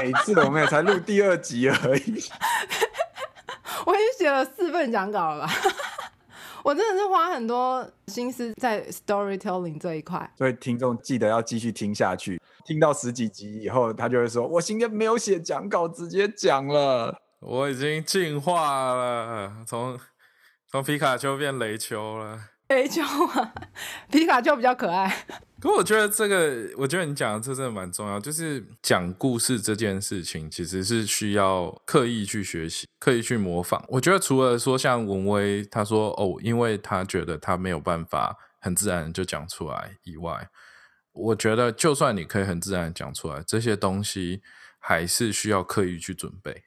[0.00, 2.24] 每次我们也才录第二集而已，
[3.86, 5.52] 我已经写了四份讲稿了吧？
[6.64, 19.96] 我真的是花很多心思在 storytelling 这一块，所以听众记得要继续听下去，听到十几集以后，他就会说：“我今天没有写讲稿，直接讲了。”我已经进化了，从
[20.68, 22.40] 从皮卡丘变雷丘了。
[22.68, 23.54] 雷丘啊，
[24.10, 25.24] 皮卡丘比较可爱。
[25.60, 33.82] 可我觉得这个，我觉得你讲的这真的蛮重要，就是讲故事这件事情，其实是需要刻意去学习、刻意去模仿。
[33.88, 40.48] 我觉得除了说像文威他说哦，因为他觉得他没有办法很自然就讲出来以外，
[41.12, 44.42] 我觉得就算你可以很自然讲出来，这些东西
[44.78, 46.64] 还是需要刻意去准备。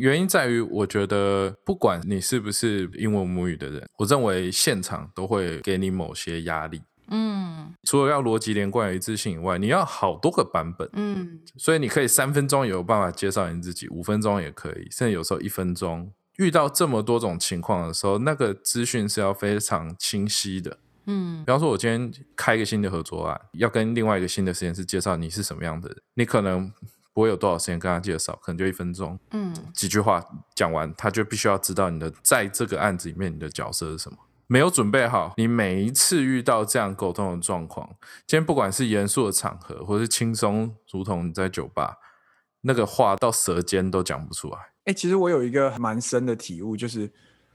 [0.00, 6.80] 原因在于，我觉得不管你是不是英文母语的人，我认为现场都会给你某些压力。
[7.12, 10.88] 嗯，除了要逻辑连贯、一致性以外，你要好多个版本。
[10.92, 16.12] 嗯，所以你可以三分钟有办法介绍你自己，五分钟也可以，甚至有时候一分钟。
[16.36, 20.78] 遇到这么多种情况的时候，那个资讯是要非常清晰的。
[21.06, 26.72] 嗯，比方说，我今天开一个新的合作案，要跟另外一个新的实验室介绍你是什么样的人，你可能
[27.12, 29.18] 不会有多少时间跟他介绍，可能就一分钟。
[29.32, 34.16] 嗯，几句话讲完，他就必须要知道你的在这个案子里面你的角色是什么。
[34.46, 37.88] 没有准备好，你每一次遇到这样沟通的状况，
[38.26, 41.98] 今天不管是严肃的场合，或是轻松，如同你在酒吧，
[42.62, 44.58] 那个话到舌尖都讲不出来。
[44.86, 47.08] 哎、其实我有一个蛮深的体悟，就是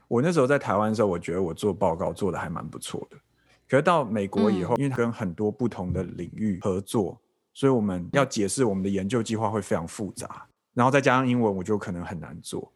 [0.08, 3.18] 我那时候在台湾的时候，我觉得我做报告做的还蛮不错的。
[3.68, 7.20] 可是到美国以后，因为跟很多不同的领域合作，
[7.56, 12.70] 所以我们要解释我们的研究计划会非常复杂，然后再加上英文，我就可能很难做。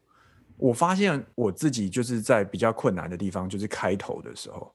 [0.56, 4.74] 我发现我自己就是在比较困难的地方，就是开头的时候。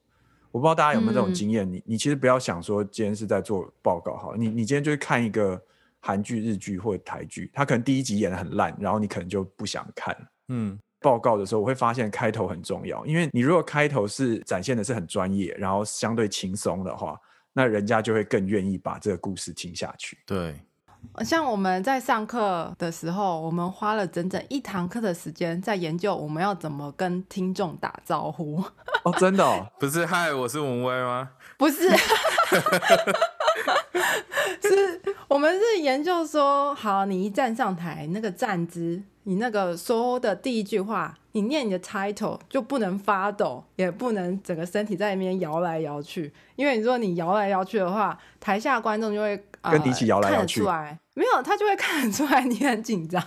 [0.52, 5.60] 我不知道大家有没有这种嗯经验，你你其实不要想说今天是在做报告哈，你你今天就是看一个
[5.98, 10.16] 韩剧、日剧或者台剧，他可能第一集演的很烂，然后你可能就不想看。
[10.50, 17.20] 嗯，报告的时候，我会发现开头很重要，因为你如果开头是展现的是很专业，然后相对轻松的话，
[17.58, 20.18] 那人家就会更愿意把这个故事听下去。
[20.26, 20.60] 对，
[21.24, 28.62] 像我们在上课的时候，我们花了整整一堂课的时间在研究我们要怎么跟听众打招呼。
[29.04, 31.30] 哦，真的哦，不是嗨，我是文威吗？
[31.56, 31.88] 不是，
[34.62, 53.22] 是我们是研究说，好，你一站上台，那个站姿，你那个说的第一句话，你念你的 title 就不能发抖，也不能整个身体在那边摇来摇去，因为如果你摇来摇去的话，台下观众就会、呃、跟你一起摇来摇去看得出来，没有，他就会看得出来你很紧张。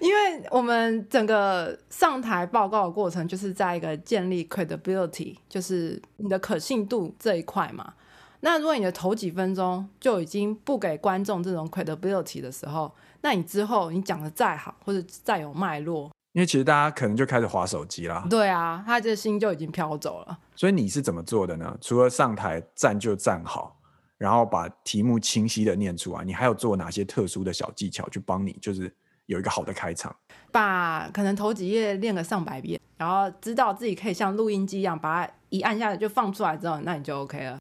[0.00, 7.94] 因为我们整个上台报告的过程，就是在一个建立 credibility，就是你的可信度这一块嘛。
[8.40, 18.26] 那如果你的头几分钟就已经不给观众这种 credibility 的时候，那你之后你讲的再好，或者再有脉络，因为其实大家可能就开始划手机啦。
[18.30, 20.38] 对啊，他这心就已经飘走了。
[20.56, 21.76] 所以你是怎么做的呢？
[21.80, 23.78] 除了上台站就站好，
[24.16, 28.90] 然后把题目清晰的念出来，你还有做哪些特殊的小技巧去帮你，就是
[29.26, 30.14] 有一个好的开场？
[30.50, 37.58] 把可能头几页练个上百遍，然后知道自己可以像录音机一样把它一按下来就放出来之后，那你就 OK 了。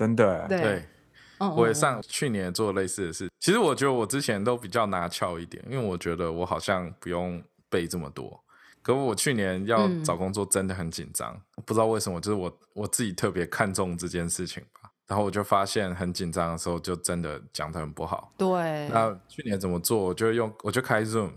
[0.00, 0.84] 哦，真的，对，
[1.56, 3.28] 我也嗯上去年做类似的事。
[3.38, 8.42] 其实我觉得我之前都比较拿翘一点，因为我觉得我好像不用背这么多。
[8.82, 14.90] 可我去年要嗯找工作真的很紧张，不知道为什么，就是我我自己特别看重这件事情吧。
[15.06, 18.32] 然后我就发现很紧张的时候，就真的讲的很不好。
[18.38, 19.98] 对，那去年怎么做？
[19.98, 21.32] 我就用我就开 Zoom，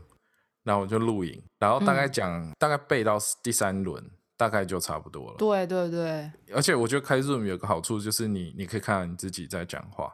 [0.64, 4.02] 然后我就录影，然后大概讲、大概背到第三轮，
[4.44, 5.36] 大概就差不多了。
[5.38, 10.14] 对对对，而且我觉得开 Zoom 有个好处就是你你可以看到你自己在讲话，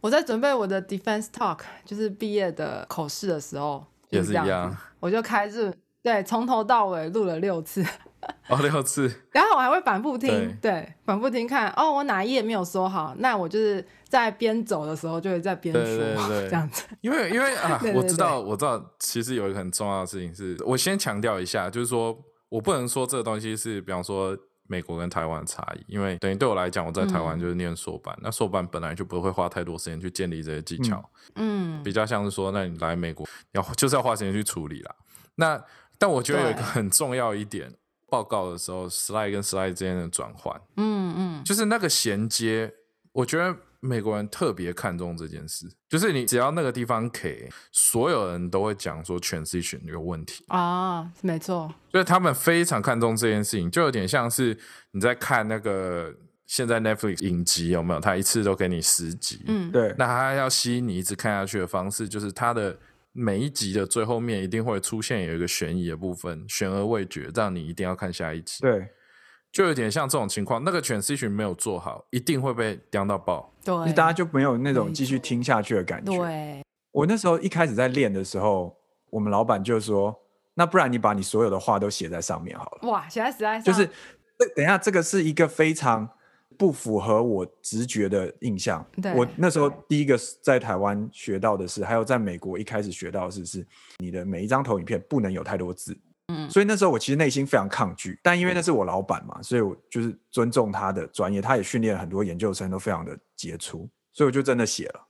[0.00, 4.76] 我在准备我的 defense talk，就是毕业的口试的时候，也就是一样。
[5.00, 7.84] 我就开 Zoom，，对，从头到尾录了六次，
[8.48, 10.28] 哦，六次， 然后我还会反复听，
[10.60, 10.70] 对。
[10.70, 16.84] 对，反复听看，哦，我哪一页没有说好，那我就是在边走的时候就会在边说，对 这样子。
[17.00, 22.16] 因为因为啊我知道我知道，其实有一个很重要的事情是，我先强调一下，就是说
[22.48, 27.40] 我不能说这个东西是，比方说美国跟台湾的差异，因为等于对我来讲，我在台湾嗯。
[27.40, 31.02] 就是念硕班，那硕班本来就不会花太多时间去建立这些技巧，
[31.36, 34.94] 嗯，比较像是说，那你来美国要就是要花时间去处理啦。
[35.36, 35.62] 那
[35.98, 37.72] 但我觉得有一个很重要一点，
[38.10, 42.72] 报告的时候，slide 跟 slide 之间的转换，嗯嗯，就是那个衔接，
[43.12, 54.58] 我觉得美国人特别看重这件事，就是你只要那个地方 K，所有人都会讲说 transition 有问题，啊，没错，所以他们非常看重这件事情，就有点像是
[54.90, 56.12] 你在看那个
[56.46, 58.00] 现在 Netflix 影集有没有？
[58.00, 62.76] 他一次都给你十集，嗯，对，那他要吸引你一直看下去的方式，就是他的
[63.12, 68.60] 每一集的最后面一定会出现有一个悬疑的部分，悬而未决，让你一定要看下一集。
[68.62, 68.88] 对，
[69.50, 73.52] 就有点像这种情况，那个 transition 没有做好，一定会被刁到爆。
[73.62, 76.16] 就对，大家就没有那种没继续听下去的感觉。
[76.16, 78.76] 对，我那时候一开始在练的时候，
[79.10, 80.14] 我们老板就说
[80.54, 82.88] ：“那不然你把你所有的话都写在上面好了。
[82.88, 83.86] 哇，写在实在”就是，
[84.38, 86.08] 这等一下，这个是一个非常
[86.56, 88.84] 不符合我直觉的印象。
[89.02, 93.66] 对我那时候第一个在台湾学到的是，还有在美国一开始学到的是，是
[93.98, 95.98] 你的每一张投影片不能有太多字。
[96.28, 105.06] 嗯所以那时候我其实内心非常抗拒，但因为那是我老板嘛，所以我就是尊重他的专业，他也训练了很多研究生都非常的杰出，所以我就真的写了。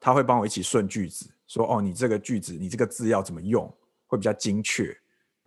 [0.00, 3.72] 他会帮我一起顺句子，说哦，你这个句子，你这个字要怎么用，
[4.06, 4.96] 会比较精确，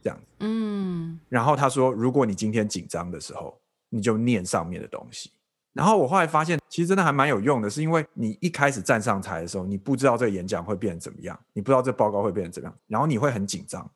[0.02, 0.26] 这样子。
[0.40, 5.32] 嗯，然后他说，如果你今天紧张的时候，你就念上面的东西。
[5.72, 13.90] 然后我后来发现，其实真的还蛮有用的，是因为你一开始站上台的时候，你不知道这个演讲会变成怎么样，你不知道这报告会变成怎么样，然后你会很紧张。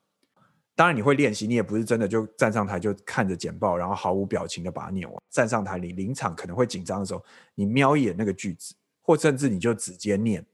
[0.76, 5.22] 当然你会练习，你也不是真的就站上台就看着简报，然后毫无表情的把它念完。
[5.30, 10.44] 站上台，你临场可能会紧张的时候，你瞄一眼那个句子，或甚至你就直接念，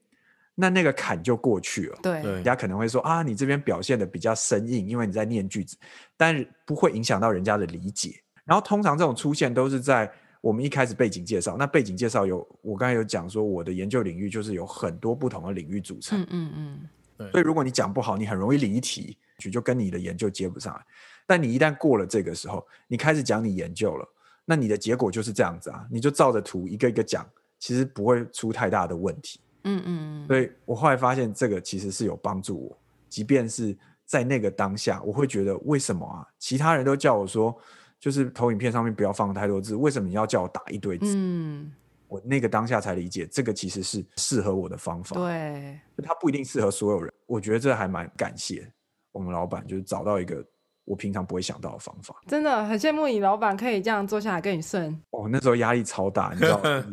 [0.55, 1.99] 那那个坎就过去了。
[2.03, 5.77] 对，人家可能会说啊，你这边表现的比较生硬，因为你在念句子，
[6.17, 8.23] 但是不会影响到人家的理解。
[8.45, 16.89] 然后通常这种出现都是在我们一开始背景介绍，那背景介绍有我刚才有讲说，我的研究领域就是有很多不同的领域组成，嗯嗯嗯，
[17.31, 19.17] 所以如果你讲不好，你很容易离题，
[19.53, 20.81] 就跟你的研究接不上来。
[21.27, 24.09] 但你一旦过了这个时候，你开始讲你研究了，
[24.45, 27.25] 那你的结果就是这样子啊，你就照着图一个一个讲，
[27.59, 29.41] 其实不会出太大的问题。
[29.65, 32.79] 嗯嗯嗯，所以我后来发现这个其实是有帮助我，
[33.09, 36.27] 即便是在那个当下，我会觉得为什么啊？
[36.39, 37.57] 其他人都叫我说，
[38.01, 41.13] 就是投影片上面不要放太多字，为什么你要叫我打一堆字？
[41.15, 41.71] 嗯，
[42.11, 45.15] 我那个当下才理解，这个其实是适合我的方法。
[45.15, 47.13] 对，它不一定适合所有人。
[47.27, 48.69] 我觉得这还蛮感谢
[49.13, 50.45] 我们老板，就是找到一个
[50.85, 52.21] 我平常不会想到的方法。
[52.27, 56.85] 真的很羡慕你老板可以这样坐下来跟你顺，哦，那时候压力超大，你知道吗？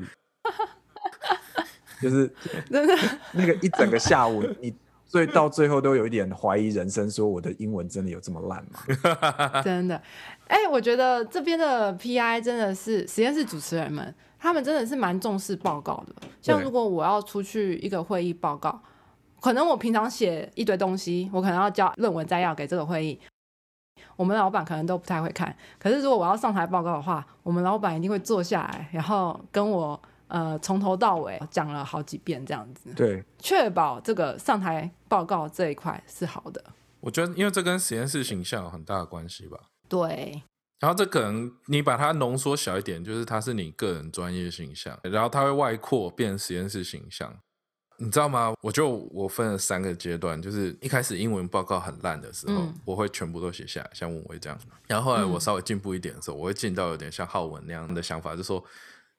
[2.00, 2.32] 就是
[2.70, 2.96] 真的。
[3.32, 4.72] 那个一整个下午，你
[5.08, 9.64] 所以到最后都有一点怀疑人生，说我的英文真的有这么烂吗？
[9.64, 10.00] 真的，
[10.48, 16.16] 哎、我觉得这边的 PI 真的是实验室主持人们，他们真的是蛮重视报告的。
[16.42, 18.82] 像如果我要出去一个会议报告，
[19.42, 23.20] 可能我平常写一堆东西，我可能要交论文摘要给这个会议，
[24.16, 25.56] 我们老板可能都不太会看。
[25.78, 36.64] 可是如果我要上台报告的话，我们老板一定会坐下来，然后跟我呃从头到尾讲了好几遍这样子，对，确保这个上台报告这一块是好的。
[37.00, 39.60] 我觉得因为这跟实验室形象有很大的关系吧。
[39.88, 40.42] 对，
[40.80, 47.36] 然后这可能你把它浓缩小一点，就是它是你个人专业形象，然后它会外扩变成实验室形象。
[48.00, 48.54] 你知道吗？
[48.62, 54.60] 我就我分了三个阶段，就是一开始英文报告很烂的时候，嗯我会全部都写下来，像文威这样。
[54.86, 58.64] 然后后来我嗯稍微进步一点的时候，我会进到有点像浩文那样的想法，就说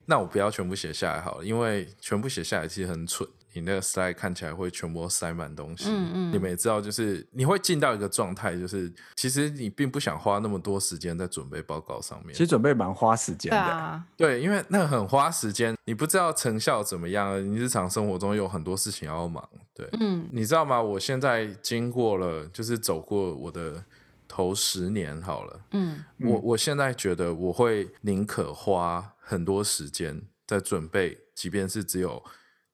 [0.06, 5.86] 那我不要全部写下来好了，因为全部写下来其实很蠢，你那个 slide 看起来会全部都塞满东西。
[5.88, 12.38] 嗯嗯你们也知道，就是你会进到一个状态，就是其实你并不想花那么多时间在准备报告上面其。
[12.38, 13.58] 实准备蛮花时间的。
[13.58, 19.46] 对啊，对，因为那很花时间，你不知道成效怎么样，你日常生活中有很多事情要忙。
[19.74, 20.80] 对，嗯你知道吗？
[20.80, 23.82] 我现在经过了，就是走过我的
[24.28, 32.22] 头十年好了，嗯我我现在觉得我会宁可花很多时间在准备，即便是只有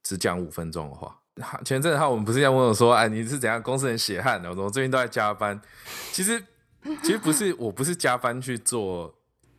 [0.05, 1.19] 只讲五分钟的话。
[1.65, 4.49] 前阵子他我们不是要问我说，哎，你是怎样公司很血汗的？
[4.49, 5.61] 我说我最近都在加班。
[6.13, 6.41] 其实
[7.03, 9.13] 其实不是， 我不是加班去做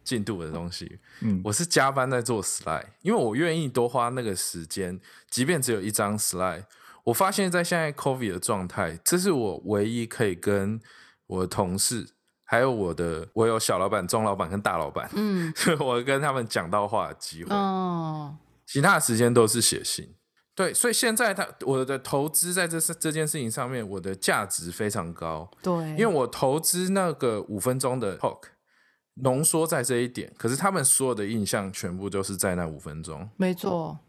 [0.05, 6.63] 进度的东西，嗯，我是加班在做 slide，因为我愿意多花那个时间，即便只有一张 slide。
[7.03, 10.79] 我发现，在现在 COVID 的状态，这是我唯一可以跟
[11.27, 12.07] 我的同事，
[12.45, 17.53] 还有我的，我有小老板、中老板跟大老板，嗯 我跟他们讲到话的机会。
[17.53, 20.15] 哦，其他的时间都是写信。
[20.55, 28.39] 对，所以现在他我的投资在这这件事情上面，我的价值非常高，对，因为我投资那个五分钟的 talk
[29.15, 33.99] 浓缩在这一点，可是他们所有的印象全部都是在那五分钟，没错，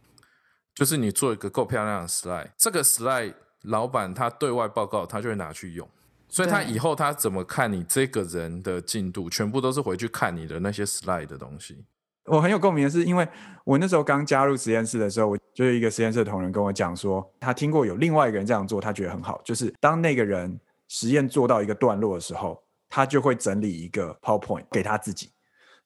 [0.75, 5.89] 就是你做一个够漂亮的 slide，这个 slide 老板他对外报告，他就会拿去用。
[6.29, 11.87] 所以他以后他怎么看你这个人的进度，全部都是回去看你的那些 slide 的东西。
[12.27, 13.27] 我很有共鸣的是，因为
[13.65, 20.59] 我那时候刚加入实验室的时候，我就有一个实验室的同仁跟我讲说，他听过有另外一个人这样做，他觉得很好，就是当那个人
[20.89, 25.31] 实验做到一个段落的时候，他就会整理一个 PowerPoint 给他自己。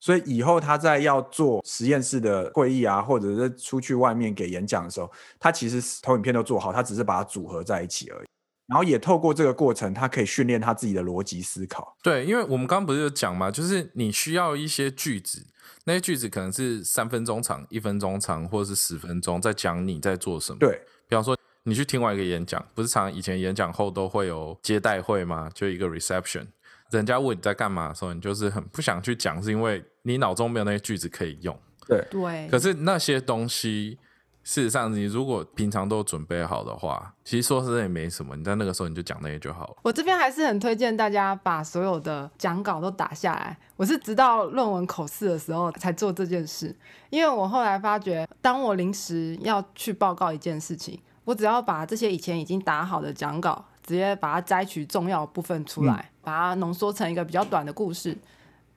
[0.03, 8.30] 所以以后他在要做实验室的会议啊，或者是出去外面给演讲的时候，他其实投影片都做好，他只是把它组合在一起而已。
[8.71, 11.97] 然后也透过这个过程，他可以训练他自己的逻辑思考。
[12.05, 15.45] 对，因为我们刚刚不是有讲嘛，就是你需要一些句子，
[15.85, 25.51] 那些句子可能是三分钟长、一分钟长，或者是十分钟，在讲你在做什么。，对，比方说你去听完一个演讲，不是常以前演讲后都会有接待会吗？
[25.53, 26.47] 就一个 reception，
[26.93, 31.59] 人家问你在干嘛的时候，你就是很不想去讲，是因为你脑中没有那些句子可以用。
[31.89, 33.99] 对，对，可是那些东西，
[34.43, 39.77] 事实上你如果平常都准备好的话，其实说实在也没什么，你在那个时候你就讲那些就好了。
[39.83, 43.57] 我这边还是很推荐大家把所有的讲稿都打下来。
[43.77, 46.75] 我是直到论文口试的时候才做这件事，
[47.11, 58.17] 因为我后来发觉，当我临时要去报告一件事情，我只要把这些以前已经打好的讲稿，直接把它摘取重要部分出来，把它浓缩成一个比较短的故事。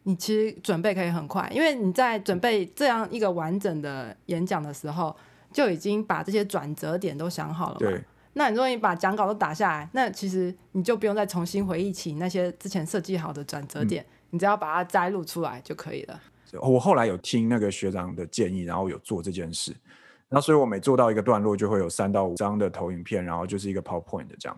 [0.03, 5.15] 你其实准备可以很快，因为你在准备这样一个完整的演讲的时候，
[5.53, 7.79] 就已经把这些转折点都想好了嘛。
[7.79, 16.19] 对，那你如果你把讲稿都打下来，那其实你就不用再重新回忆起那些之前设计好的转折点，你只要把它摘录出来就可以了。
[16.61, 19.71] 我后来有听那个学长的建议，然后有做这件事，
[20.29, 24.55] 然后所以我每做到一个段落，就会有三到五张的投影片，然后就是一个 PowerPoint 的这样。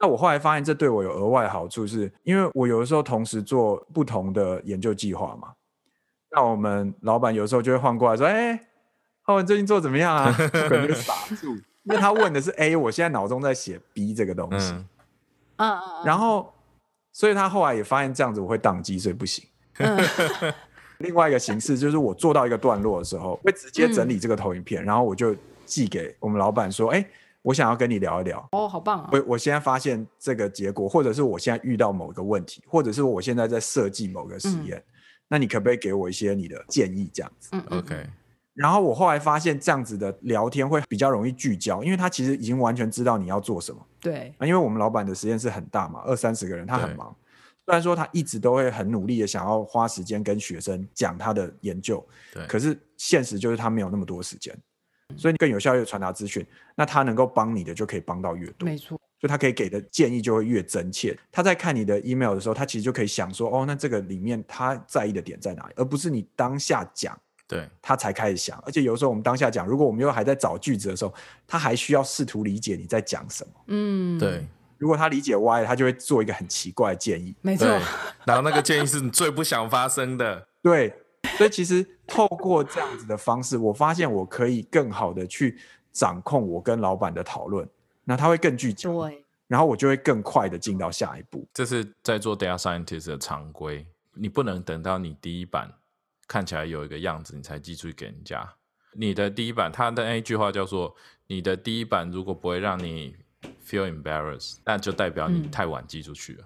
[0.00, 5.52] 那我后来发现，这对我有额外好处是，因为我有的时候同时做不同的研究计划嘛。
[6.32, 8.60] 那我们老板有时候就会换过来说：“哎、
[9.24, 14.86] 浩文最近做怎么样啊？” 可能就傻住，因为他问的是 A，我现在脑中在写 B 这个东西，嗯，
[15.56, 16.52] 嗯然后
[17.12, 19.44] 所以他后来也发现这样子我会宕机，所以不行。
[19.78, 19.98] 嗯
[20.98, 25.34] 另外一个形式就是我做到一个段落的时候，会直接整理这个投影片，然后我就
[25.66, 27.04] 寄给我们老板说：“哎、
[27.42, 29.10] 我想要跟你聊一聊。”哦，好棒啊！
[29.12, 34.82] 我我现在发现这个结果，或者是我现在遇到某个问题，或者是我现在在设计某个实验，
[35.26, 37.10] 那你可不可以给我一些你的建议？
[37.12, 37.50] 这样子。
[37.52, 38.06] 嗯嗯 OK，
[38.54, 44.46] 然后我后来发现，这样子的聊天会比较容易聚焦，因为他其实已经完全知道你要做什么对，啊。
[44.46, 47.14] 因为我们老板的实验室很大嘛，二三十个人，他很忙。
[47.66, 54.54] 虽然说他一直都会很努力的想要花时间跟学生讲他的研究，对，可是现实就是他没有那么多时间，
[55.16, 56.46] 所以你更有效率的传达资讯，
[56.76, 58.68] 那他能够帮你的就可以帮到越多。
[58.68, 61.18] 没错，就他可以给的建议就会越真切。
[61.32, 68.58] 他在看你的 email 的时候，他其实就可以想说，哦，那这个里面他在意的点在哪里，而不是你当下讲对，他才开始想。
[68.66, 71.12] 而且有时候我们当下讲，如果我们又还在找句子的时候，
[71.46, 73.52] 他还需要试图理解你在讲什么。
[73.66, 74.46] 嗯，对，
[74.78, 77.34] 如果他理解歪了，他就会做一个很奇怪的建议。
[77.42, 77.66] 没错，，
[78.24, 80.94] 然后那个建议是你最不想发生的，对，
[81.36, 85.58] 所以其实透过这样子的方式，我发现我可以更好的去
[85.92, 87.68] 掌控我跟老板的讨论，
[88.04, 91.46] 那他会更聚焦，对，然后我就会更快的进到下一步。
[91.52, 95.70] 这是在做 data scientist 的常规，你不能等到你第一版
[96.26, 98.54] 看起来有一个样子，你才寄出去给人家。
[98.96, 100.94] 你的第一版，他的那一句话叫做
[101.26, 103.16] ：“你的第一版如果不会让你
[103.66, 106.44] feel embarrassed，那就代表你嗯太晚寄出去了。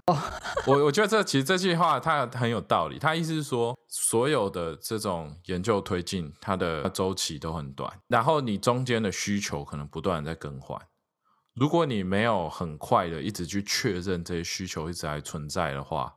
[0.65, 10.81] 我我觉得这其实这句话它很有道理，它意思是说，所有的这种研究推进，它的周期都很短，然后你中间的需求可能不断地在更换。
[11.53, 16.15] 如果你没有很快的一直去确认这些需求一直还存在的话，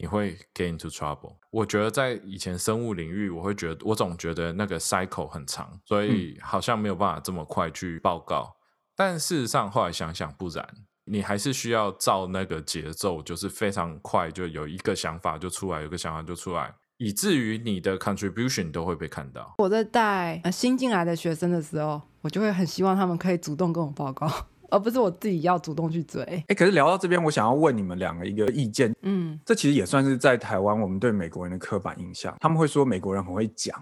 [0.00, 1.36] 你会 get into trouble。
[1.50, 8.56] 我觉得在以前生物领域，我会觉得我总觉得那个 cycle 很长，所以好像没有办法这么快去报告。
[8.96, 10.66] 但事实上后来想想不然，
[11.04, 19.54] 你还是需要照那个节奏，就是非常快，就有一个想法就出来，有个想法就出来，以至于你的 contribution 都会被看到。
[19.58, 24.26] 我在带呃新进来的学生的时候，我就会很希望他们可以主动跟我报告，
[24.70, 26.22] 而不是我自己要主动去追。
[26.48, 32.36] 哎，可是聊到这边，我想要问你们两个一个意见，嗯，这其实也算是在台湾我们对美国人的刻板印象。
[32.40, 33.74] 他们会说美国人很会讲，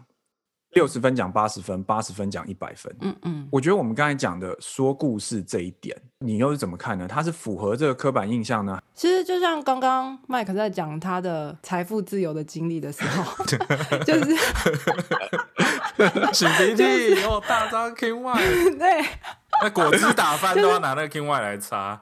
[0.73, 2.95] 六十分讲八十分，八十分讲一百分。
[3.01, 7.07] 嗯嗯，我觉得我们刚才讲的说故事这一点，你又是怎么看呢？
[7.09, 8.81] 它是符合这个刻板印象呢？
[8.95, 13.45] 其实就像刚刚麦克在讲他的财富自由的经历的时候，
[14.05, 14.35] 就是
[16.33, 18.35] 擤鼻涕哦，大张 Y，
[18.79, 19.05] 对，
[19.63, 22.01] 那果汁打翻都要拿那个 King Y 来擦。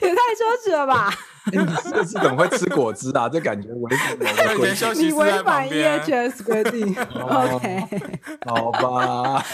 [0.00, 1.10] 也太奢侈了吧！
[1.52, 3.28] 诶你这是怎么会吃果汁啊？
[3.28, 5.02] 这感觉 违反我的以前规矩。
[5.06, 5.68] 你违反。
[5.68, 8.20] EHS 规定 哦，OK。
[8.46, 9.44] 好吧，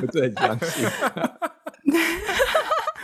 [0.00, 0.88] 不是很相信。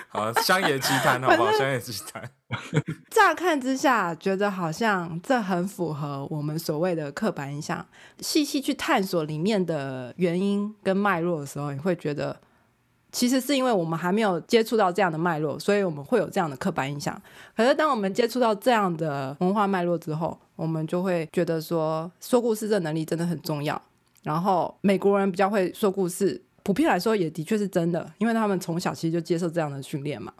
[0.08, 1.52] 好，乡野奇谈好不好？
[1.52, 2.22] 乡野奇谈。
[3.10, 7.84] 乍看之下，觉得好像这很符合我们所谓的刻板印象。
[8.20, 12.36] 细细去探索里面的原因跟脉络的时候，你会觉得，
[13.12, 17.20] 其实是因为我们还没有接触到这样的脉络，所以我们会有这样的刻板印象。
[17.56, 23.80] 可是当我们接触到这样的文化脉络之后，我们就会觉得说，说故事这能力真的很重要。
[24.22, 30.32] 然后美国人比较会说故事，普遍来说也的确是真的，因为他们从小其实就接受这样的训练嘛。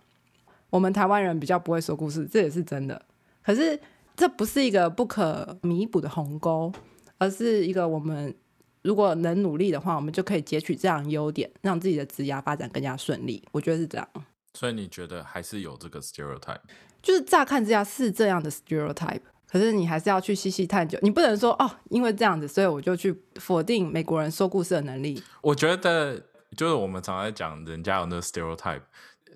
[0.70, 3.00] 我们台湾人比较不会说故事，这也是真的。
[3.44, 3.78] 可是
[4.16, 6.72] 这不是一个不可弥补的鸿沟，
[7.18, 8.34] 而是一个我们
[8.82, 13.42] 如果能努力的话，我们就可以截取这样的优点，让自己的职涯发展更加顺利。
[13.52, 14.08] 我觉得是这样。
[14.54, 16.60] 所以你觉得还是有这个 stereotype？
[17.02, 20.98] 就是乍看之下是这样的 stereotype，可是你还是要去细细探究。
[21.02, 25.22] 你不能说哦，因为这样子，所以我就去否定美国人说故事的能力。
[25.40, 26.20] 我觉得
[26.56, 28.82] 就是我们常常在讲人家有那个 stereotype，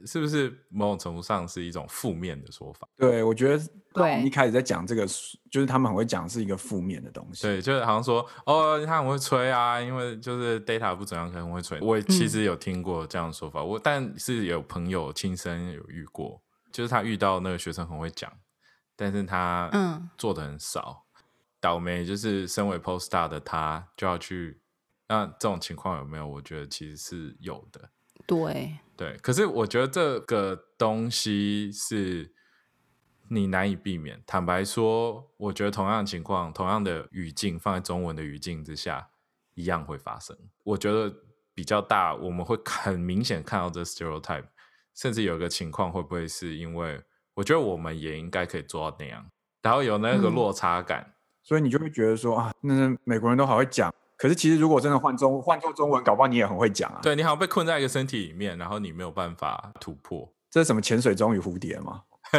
[0.06, 2.88] 是不是某种程度上是一种负面的说法？
[2.96, 5.06] 对，我觉得对一开始在讲这个，
[5.50, 7.42] 就是他们很会讲是一个负面的东西。
[7.42, 11.80] 对，就是好像说哦，他很会吹啊，因为就是 data 不怎样，可能会吹。
[11.80, 16.42] 我其实有听过这样的说法，我但是有朋友亲身有遇过，
[16.72, 18.32] 就是他遇到那个学生很会讲，
[18.96, 21.04] 但是他嗯做的很少，
[21.60, 24.60] 倒霉就是身为 post star 的他就要去。
[25.06, 26.26] 那这种情况有没有？
[26.26, 27.90] 我觉得其实是有的。
[28.26, 32.32] 对，对，可是我觉得这个东西是
[33.28, 34.22] 你难以避免。
[34.26, 39.10] 坦白说，我觉得同样的情况，同样的语境放在中文的语境之下，
[39.54, 40.36] 一样会发生。
[40.62, 41.12] 我觉得
[41.54, 44.46] 比较大，我们会很明显看到这 stereotype，
[44.94, 47.02] 甚至有一个情况会不会是因为，
[47.34, 49.26] 我觉得我们也应该可以做到那样，
[49.62, 53.92] 然后有那个嗯落差感，所以你就会觉得说啊，那美国人都好会讲。
[54.24, 56.98] 可是其实如果真的换中换做中文，搞不好你也很会讲啊。
[57.02, 60.26] 对你好像被困在一个身体里面，然后你没有办法突破。
[60.50, 62.00] 这是什么潜水钟与蝴蝶吗？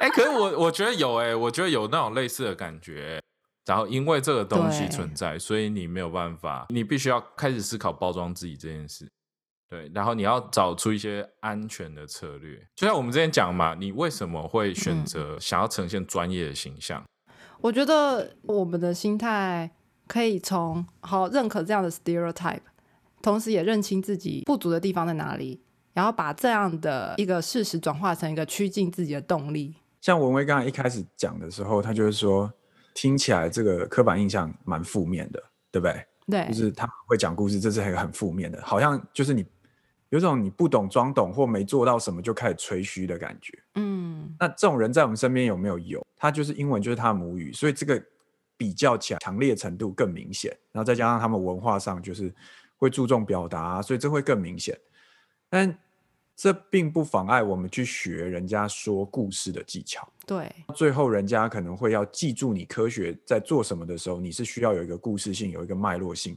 [0.00, 3.22] 哎，可是我我觉得有哎，我觉得有那种类似的感觉。
[3.64, 9.08] 然后因为这个东西存在，所以你没有办法，你必须要开始思考包装自己这件事。
[9.70, 12.58] 对，然后你要找出一些安全的策略。
[12.74, 17.04] 就像我们之前讲嘛，你为什么会选择想要呈现专业的形象？
[17.60, 19.70] 我觉得我们的心态
[20.06, 22.60] 可以从好认可这样的 stereotype，
[23.22, 25.60] 同时也认清自己不足的地方在哪里，
[25.92, 29.74] 然后把这样的一个事实转化成一个趋近自己的动力。
[30.00, 32.52] 像文威刚才一开始讲的时候，他就是说。
[32.98, 35.38] 听起来这个刻板印象蛮负面的，
[35.70, 36.06] 对不对？
[36.30, 39.44] 对，就是他会讲故事，这是很很负面的，好像就是你
[40.08, 43.52] 有种你不懂装懂或没做到什么就开始吹嘘的感觉。
[43.74, 45.78] 嗯，那这种人在我们身边有没有？
[45.78, 48.02] 有，他就是英文就是他的母语，所以这个
[48.56, 50.56] 比较强强烈程度更明显。
[50.72, 52.34] 然后再加上他们文化上就是
[52.76, 54.78] 会注重表达，所以这会更明显。
[55.48, 55.78] 但
[56.34, 60.06] 这并不妨碍我们去学人家说故事的技巧。
[60.26, 66.36] 对，最后人家可能会要记住你科学在做什么的时候，你是需要有一个故事性，有一个脉络性。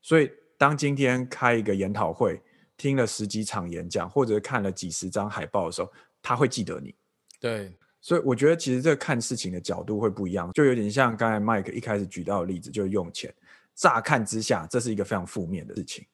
[0.00, 2.40] 所以，当今天开一个研讨会，
[2.78, 5.92] 听了十几场演讲，或者看了几十张海报的时候，
[6.22, 6.94] 他会记得你。
[7.38, 7.76] 对，
[8.06, 13.34] 所以我觉得其实这个看事情的角度会不一样，就有点像刚才 Mike 一开始举到的例子，就是用钱。
[13.74, 16.06] 乍看之下，这是一个非常负面的事情。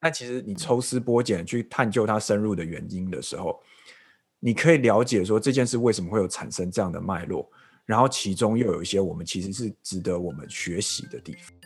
[0.00, 3.62] 但其实你抽丝剥茧去探究它深入的原因的时候，
[4.40, 7.48] 你可以了解说这件事为什么会有产生这样的脉络，
[7.86, 11.59] 然后其中又有一些我们其实是值得我们学习的地方。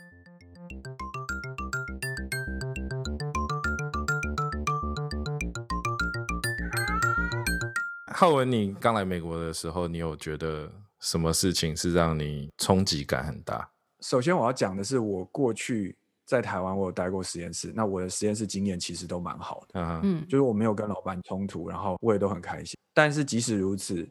[8.17, 13.69] 浩文，你刚来美国的时候，你有觉得什么事情是让你冲击感很大？
[14.03, 15.97] 首先我要讲的是我过去。
[16.27, 22.79] 在台湾，我有待过实验室，那我的实验室经验其实都蛮好的，嗯，就是我没有跟老板冲突，然后我也都很开心。
[22.95, 24.09] 但是即使如此，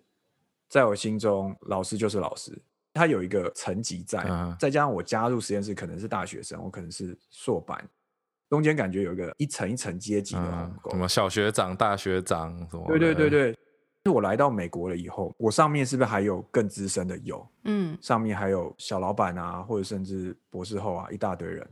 [0.69, 2.55] 在我心中，老师就是老师，
[2.93, 4.23] 他有一个层级在，
[4.59, 7.83] 再加上我加入实验室可能是大学生，我可能是硕班，
[8.47, 12.85] 中间感觉有一个一层一层阶级的鸿沟，什么小学长、大学长什么？
[12.89, 13.57] 对对对对。
[14.05, 17.17] 是我来到美国了以后，我上面是不是还有更资深的？
[17.19, 21.65] 有，嗯，上面还有小老板啊，或者甚至博士后啊，一大堆人。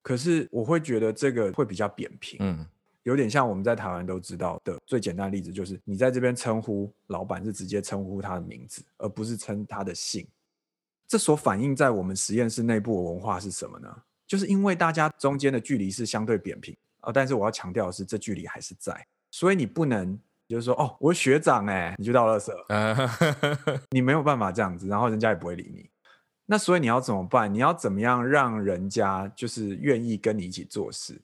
[0.00, 2.64] 可是我会觉得这个会比较扁平，嗯，
[3.02, 10.24] 有点像我们在台湾都知道的最简单的例子，就是你在这边称呼老板是直接称呼他的名字，而不是称他的姓。
[11.08, 13.88] 这所反映在我们实验室内部的文化是什么呢？
[14.24, 20.16] 就是因为大家中间的距离是相对扁平啊，但是我要强调的是，这距离还是在，所以你不能
[20.48, 25.90] 就是说哦，我学长哎，你就到垃圾， 你没有办法这样子，然后人家也不会理你。
[26.46, 27.52] 那所以你要怎么办？
[27.52, 31.20] 你要怎么样让人家就是愿意跟你一起做事？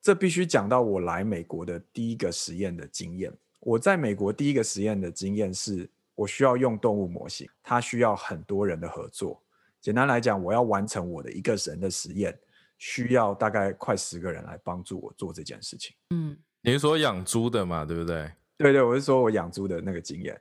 [0.00, 3.32] 这必须讲到我来美国的第一个实验的经验。
[3.60, 9.42] 我在美国第一个实验的经验是，我需要用动物模型，它需要很多人的合作。
[9.80, 12.38] 简单来讲，我要完成我的一个人的实验，
[12.78, 15.96] 需要大概快十个人来帮助我做这件事情。
[16.10, 17.84] 嗯，你是说养猪的嘛？
[17.84, 18.30] 对不对？
[18.64, 20.40] 对对，我是说我养猪的那个经验。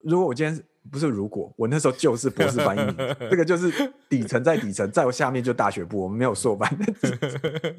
[0.00, 0.60] 如果我今天
[0.90, 3.70] 不是如果我那时候就是博士班一年，这个就是
[4.08, 6.68] 底层在底层，在我下面就大学部，我们没有硕班。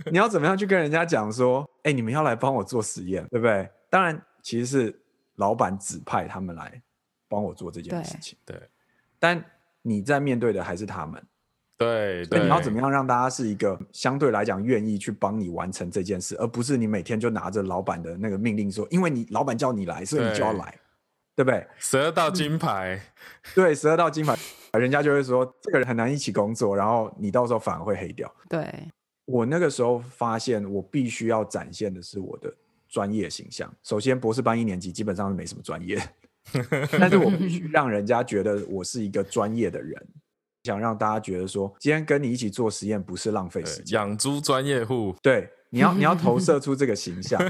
[0.09, 3.69] 你要怎么样去跟人家讲说，哎，你们要来帮我做实验，对不对？
[3.89, 5.01] 当然，其实是
[5.35, 6.81] 老板指派他们来
[7.27, 8.37] 帮我做这件事情。
[8.45, 8.57] 对，
[9.19, 9.43] 但
[9.81, 11.21] 你在面对的还是他们。
[11.83, 20.73] 对，那你要怎么样让大家是一个相对来讲愿意去帮你完成这件事，而不是你每天就拿着老板的那个命令说，因为你老板叫你来，所以你就要来。
[21.35, 21.65] 对不对？
[21.79, 23.01] 十二道金牌，
[23.55, 24.37] 对，十二道金牌，
[24.73, 28.31] 人家就会说这个人很难一起工作，然后你到时候反而会黑掉。
[28.47, 28.71] 对，
[29.25, 32.53] 我那个时候发现，我必须要展现的是我的
[32.87, 33.73] 专业形象。
[33.81, 35.99] 首先，博士班一年级基本上是没什么专业，
[36.99, 40.07] 但是我必须 让人家觉得我是一个专业的人，
[40.63, 43.99] 想让大家觉得说，今天跟你一起做实验不是浪费时间。
[43.99, 45.49] 养猪专业户，对。
[45.69, 47.41] 你要你要投射 出这个形象。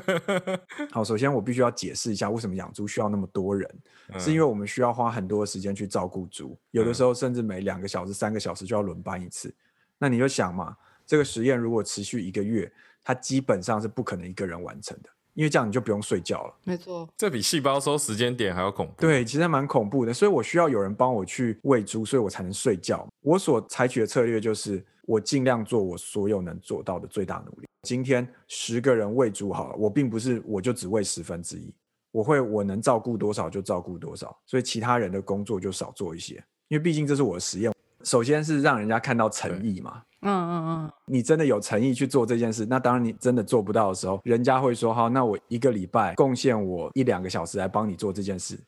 [0.92, 3.70] 好，首先我必须要解释一下，为什么养猪需要那么多人，
[4.18, 9.54] 是因为我们需要花很多时间去照顾猪，有的时候甚至每两个小时、三个小时就要轮班一次。
[9.98, 10.74] 那你就想嘛，
[11.06, 12.72] 这个实验如果持续一个月，
[13.04, 15.10] 它基本上是不可能一个人完成的。
[15.34, 18.94] 因为这样你就不用睡觉了，没错，这比细胞收时间点还要恐怖。
[18.98, 23.08] 对，其实蛮恐怖的，所以我需要有人帮我去喂猪，所以我才能睡觉。
[23.22, 27.68] 我所采取的策略就是，我尽量做我所有能做到的最大努力。
[27.82, 31.74] 今天十个人喂猪好了，我并不是我就只喂十分之一，
[32.12, 36.36] 我会我能照顾多少就照顾多少，所以其他人的工作就少做一些。
[36.68, 37.73] 因为毕竟这是我的实验。
[38.04, 48.60] 首先是让人家看到诚意嘛，嗯嗯嗯，你真的有诚意去做这件事，那当然你真的做不到的时候，人家会说好，那我一个礼拜贡献我一两个小时来帮你做这件事，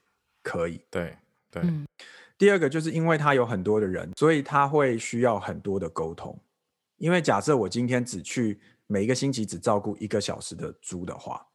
[0.41, 0.81] 可以。
[0.89, 1.15] 对
[1.51, 1.85] 对，嗯
[2.37, 6.37] 第二个就是因为他有很多的人，所以他会需要很多的沟通。
[6.97, 11.45] 因为假设我今天只去每一个星期只照顾一个小时的猪的话，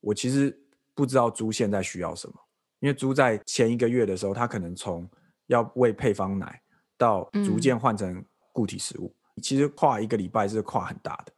[0.00, 0.54] 我其实
[0.94, 2.34] 不知道猪现在需要什么。
[2.80, 5.08] 因为猪在前一个月的时候，它可能从
[5.46, 6.60] 要喂配方奶
[6.98, 8.22] 到逐渐换成
[8.52, 11.32] 固体食物，其实跨一个礼拜是跨很大的。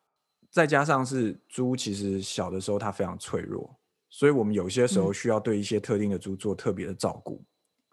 [0.51, 3.73] 再加上是猪，其实小的时候它非常脆弱，
[4.09, 7.41] 所以我们有些时候需要对一些特定的猪做特别的照顾。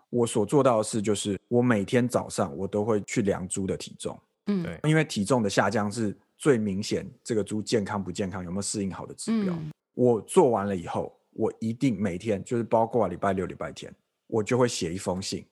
[0.10, 9.54] 我所做到的事就是，我每天早上我都会去量猪的体重，嗯，对因为体重的下降是最明显这个猪健康不健康、有没有适应好的指标。
[9.54, 13.92] 嗯我做完了以后，我一定每天就是包括礼拜六、礼拜天，
[14.28, 15.44] 我就会写一封信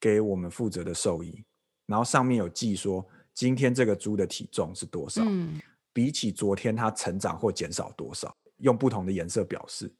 [0.00, 1.44] 给我们负责的兽医，
[1.90, 5.60] 然后上面有记说今天这个猪的体重是多少，嗯
[5.92, 9.92] 比起昨天它成长或减少多少，用不同的颜色表示。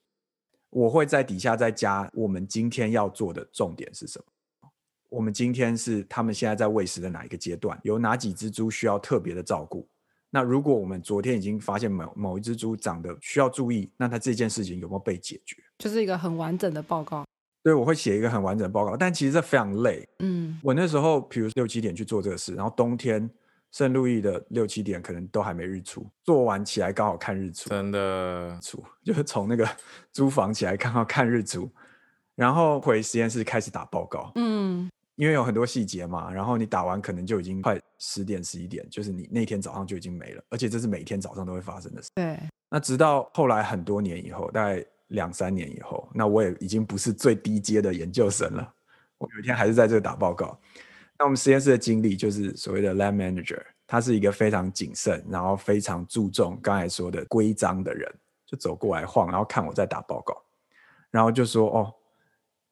[0.70, 4.70] 我会在底下再加我们今天要做的重点是什么。
[5.08, 9.88] 我们今天是他们现在在喂食的哪一个阶段，有哪几只猪需要特别的照顾。
[10.30, 15.56] 那如果我们昨天已经发现某某一只猪长得需要注意，那它这件事情有没有被解决？
[15.78, 17.26] 就是一个很完整的报告。
[17.62, 20.08] 对，我会写一个很完整的报告，但其实这非常累。
[20.20, 23.28] 嗯我那时候，比如六七点去做这个事，然后冬天
[23.70, 29.68] 圣路易的六七点可能都还没日出，做完起来刚好看日出，真的出就是从那个
[30.10, 31.70] 租房起来刚好看日出，
[32.34, 42.08] 然后回实验室开始打报告，嗯因为有很多细节嘛，然后你打完可能就已经快十点十一点，就是你那天早上就已经没了，而且这是每天早上都会发生的事。
[42.14, 42.38] 对，
[42.70, 48.74] 那直到后来很多年以后，大概两三年以后，那我也已经不是最低阶的研究生了。
[49.18, 50.58] 我有一天还是在这个打报告。
[51.18, 58.10] 那我们实验室的经理就是所谓的 lab manager，他是一个非常谨慎，然后非常注重刚才说的规章的人，
[58.46, 60.42] 就走过来晃，然后看我在打报告，
[61.10, 61.94] 然后就说：“哦，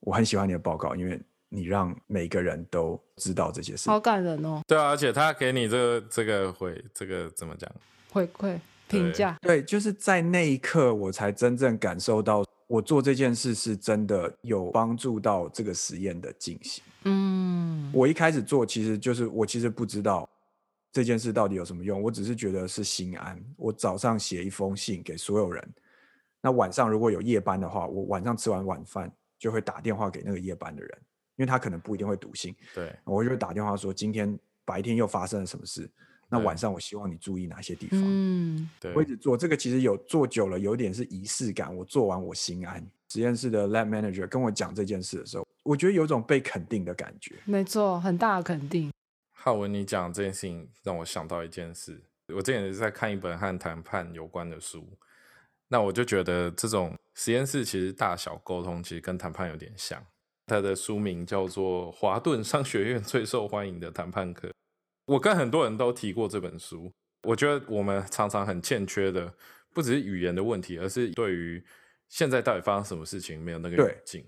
[0.01, 1.20] 我很喜欢你的报告，因为
[1.51, 3.91] 你让每个人都知道这些事。
[3.91, 7.70] 好感人哦，对啊，而且他给你这个这个回这个怎么讲？
[8.11, 8.59] 回馈
[8.89, 9.36] 评价。
[9.43, 16.82] 对，就是在那一刻，我才真正感受到，我做这件事是真的有帮助到这个实验的进行。
[17.05, 20.28] 嗯我一开始做，其实就是我其实不知道
[20.93, 23.41] 这件事到底有什么用，我只是觉得是心安。
[23.57, 25.74] 我早上写一封信给所有人，
[26.43, 30.91] 那晚上如果有夜班的话，我晚上吃完晚饭就会打电话给那个夜班的人，
[31.36, 35.89] 因为他可能不一定会读信，对我就会打电话说今天白天又发生了什么事，
[36.31, 38.01] 那晚上我希望你注意哪些地方。
[38.05, 41.74] 嗯对我一直做这个，其实有做久了，有点是仪式感。
[41.74, 42.87] 我做完我心安。
[43.09, 47.37] 实验室的 lab manager 跟我讲这件事的时候，我觉得有种被肯定的感觉。
[47.47, 48.93] 没错，很大的肯定。
[49.33, 51.99] 浩文，你讲这件事情让我想到一件事。
[52.35, 54.87] 我之前也是在看一本和谈判有关的书，
[55.68, 60.05] 那我就觉得这种实验室其实大小沟通其实跟谈判有点像。
[60.47, 64.49] 它的书名叫做《华顿商学院最受欢迎的谈判课》。
[65.09, 66.92] 我跟很多人都提过这本书。
[67.22, 69.34] 我觉得我们常常很欠缺的，
[69.74, 71.62] 不只是语言的问题，而是对于
[72.09, 74.24] 现在到底发生什么事情没有那个对语境。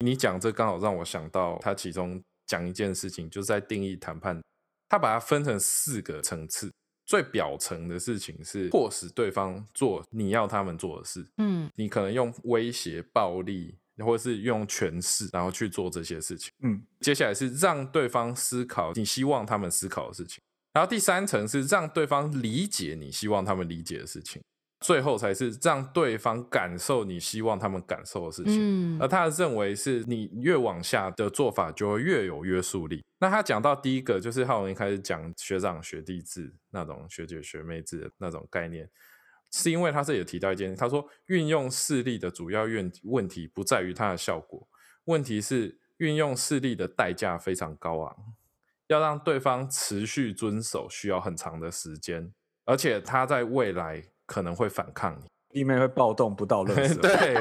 [0.00, 4.42] 你讲这刚好让我想到，他其中讲一件事情，就是在定义谈判，
[4.88, 6.72] 他把它分成四个层次。
[7.04, 16.50] 最表层的事情是迫使对方做你要他们做的事，嗯你可能用威胁、暴力，或者是用诠释，然后去做这些事情。
[16.62, 24.42] 嗯，接下来是让对方思考你希望他们思考的事情，然后第三层是让对方理解你希望他们理解的事情，
[24.80, 28.54] 最后才是让对方感受你希望他们感受的事情。
[28.58, 33.02] 嗯而他认为是你越往下的做法就会越有约束力。
[33.18, 38.88] 那他讲到第一个就是浩文一开始讲学长学弟制那种学姐学妹制的那种概念，
[39.52, 44.66] 是因为他这里提到一件，他说运用势力的主要问问题不在于它的效果，
[45.04, 48.16] 问题是运用势力的代价非常高昂，
[48.86, 52.32] 要让对方持续遵守需要很长的时间，
[52.64, 55.26] 而且他在未来可能会反抗你。
[55.50, 56.98] 弟妹会暴动不到垃圾。
[56.98, 57.34] 对，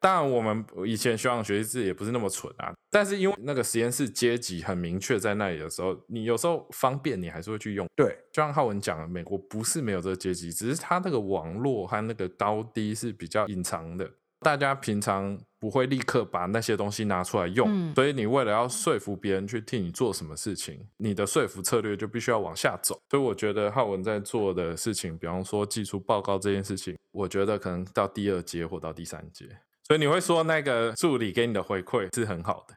[0.00, 7.86] 当然我们以前学长学弟制也不是那么蠢啊，但是因为那个实验室阶级很明确在那里的时候，你有时候方便你还是会去用。
[7.96, 14.08] 对就像浩文讲的，美国不是没有这个阶级，只是它那个网络和那个高低是比较隐藏的，
[14.40, 22.96] 大家平常不会立刻把那些东西拿出来用，嗯所以你为了要说服别人去替你做什么事情，你的说服策略就必须要往下走。
[23.10, 29.44] 所以我觉得浩文在做的事情，比方说技术报告这件事情，我觉得可能到第二阶或到第三阶。
[29.88, 32.74] 所以你会说那个助理给你的回馈是很好的，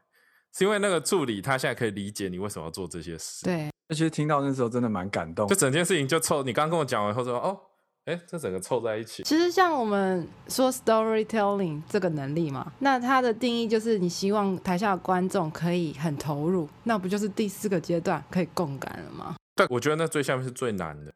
[0.57, 5.53] 是因为那个助理他现在可以理解你为什么要做这些事。，对，其实听到那时候真的蛮感动就。
[5.53, 7.59] 整件事情就凑，你刚刚跟我讲完后说，哦，
[8.05, 9.24] 哎，这整个凑在一起。
[9.24, 19.36] 其实像我们说 storytelling 这个能力嘛，那它的定义就是你希望台下的观众可以很投入，那不就是第四个阶段可以共感了吗？
[19.53, 21.14] 但我觉得那最下面是最难的。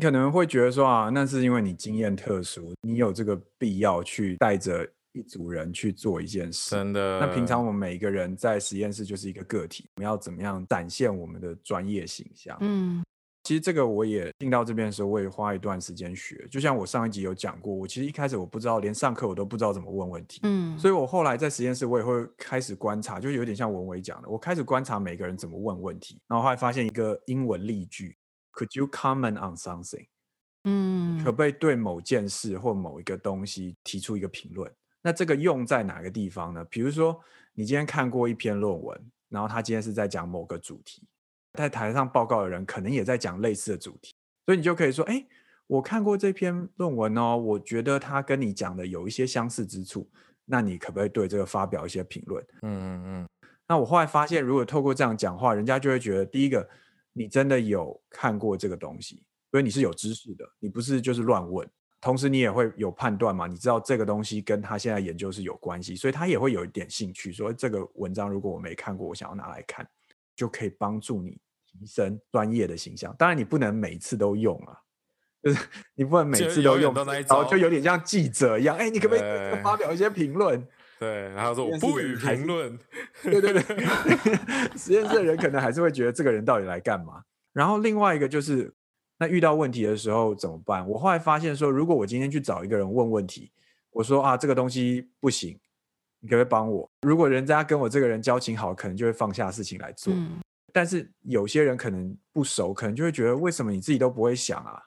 [0.00, 6.70] 你可能会觉得说啊，那是因为你经验特殊，你有这个必要去带着一组人去做一件事。
[6.70, 7.20] 真的。
[7.20, 12.56] 那平常我们每一个人在实验室就是一个个体，我们要怎么样展现我们的专业形象？
[12.62, 13.02] 嗯
[13.44, 16.46] 其实这个我也进到这边的时候，我也花一段时间学。
[16.50, 20.40] 就像我上一集有讲过，我其实一开始我不知道，连上课我都不知道怎么问问题。
[20.44, 28.14] 嗯，所以我后来在实验室，我也会开始观察，就有点像文伟讲的，我开始观察每个人怎么问问题，然后后来发现一个英文例句
[28.60, 30.06] ：Could you comment on something？
[30.64, 34.70] 嗯可不可以对某件事或某一个东西提出一个评论？
[35.00, 36.62] 那这个用在哪个地方呢？
[36.66, 37.18] 比如说，
[37.54, 41.08] 你今天看过一篇论文，然后他今天是在讲某个主题，
[41.54, 44.12] 在台上报告的人可能也在讲类似的主题，
[44.44, 45.26] 所以你就可以说：“哎，
[45.66, 50.06] 我看过这篇论文哦，我觉得它跟你讲的有一些相似之处，
[50.44, 53.28] 那你可不可以对这个发表一些评论？”嗯嗯嗯，
[53.66, 56.68] 那我后来发现，如果透过这样讲话，人家就会觉得，第一个，
[57.12, 61.68] 你真的有看过这个东西，所以你是有知识的，你不是就是乱问。
[62.00, 69.86] 同时，你也会有判断嘛，你知道这个东西跟他现在研究是有关系，所以他也会有一点兴趣，说这个文章如果我没看过，我想要拿来看，
[70.34, 73.14] 就可以帮助你提升专业的形象。
[73.18, 74.78] 当然，你不能每次都用啊，
[75.42, 80.66] 就是你不能每次都用，然后就有点像记者一样，哎，你可不可以发表一些评论？
[81.00, 81.28] 对。
[81.30, 82.78] 然后说我不予评论。
[83.24, 83.62] 对 对对，
[84.78, 87.24] 实验室的人可能还是会觉得这个人到底来干嘛。
[87.52, 88.72] 然后另外一个就是，
[89.18, 90.88] 那遇到问题的时候怎么办？
[90.88, 93.50] 我后来发现说，如果我今天去找一个人问问题，
[93.90, 95.58] 我说啊这个东西不行，
[96.20, 96.88] 你可不可以帮我？
[97.02, 100.14] 如果人家跟我这个人交情好，可能就会放下事情来做。
[100.14, 100.38] 嗯
[100.72, 104.80] 但是有些人可能不熟，可能就会觉得为什么你自己都不会想啊，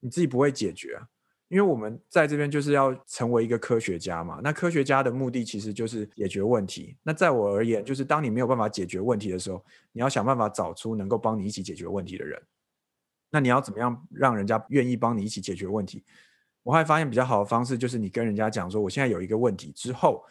[0.00, 1.08] 你自己不会解决啊？
[1.48, 4.40] 因为我们在这边就是要成为一个科学家嘛。
[4.42, 6.96] 那科学家的目的其实就是解决问题。
[7.02, 12.40] 那在我而言，就是当你没有办法解决问题的时候，你要想办法找出能够帮你一起解决问题的人。
[13.30, 16.04] 那你要怎么样让人家愿意帮你一起解决问题？
[16.62, 20.24] 我还发现比较好的方式就是你跟人家讲说，我现在有一个问题之后，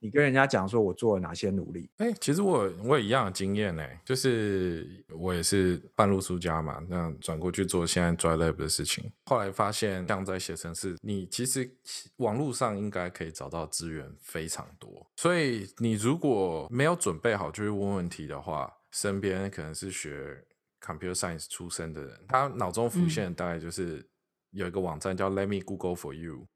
[0.00, 1.88] 你跟人家讲说我做了哪些努力。
[1.98, 9.12] 哎、其实我我也一样的经验呢、就是我也是半路出家嘛，那样转过去做现在 Dry Lab 的事情。
[9.26, 11.70] 后来发现，像在写程式，你其实
[12.16, 20.42] 网络上应该可以找到资源非常多，所以你如果没有准备好就去问问题的话，身边可能是学
[20.80, 24.04] Computer Science 出身的人，他脑中浮现的大概就是
[24.52, 26.46] 有一个网站叫 Let Me Google for You。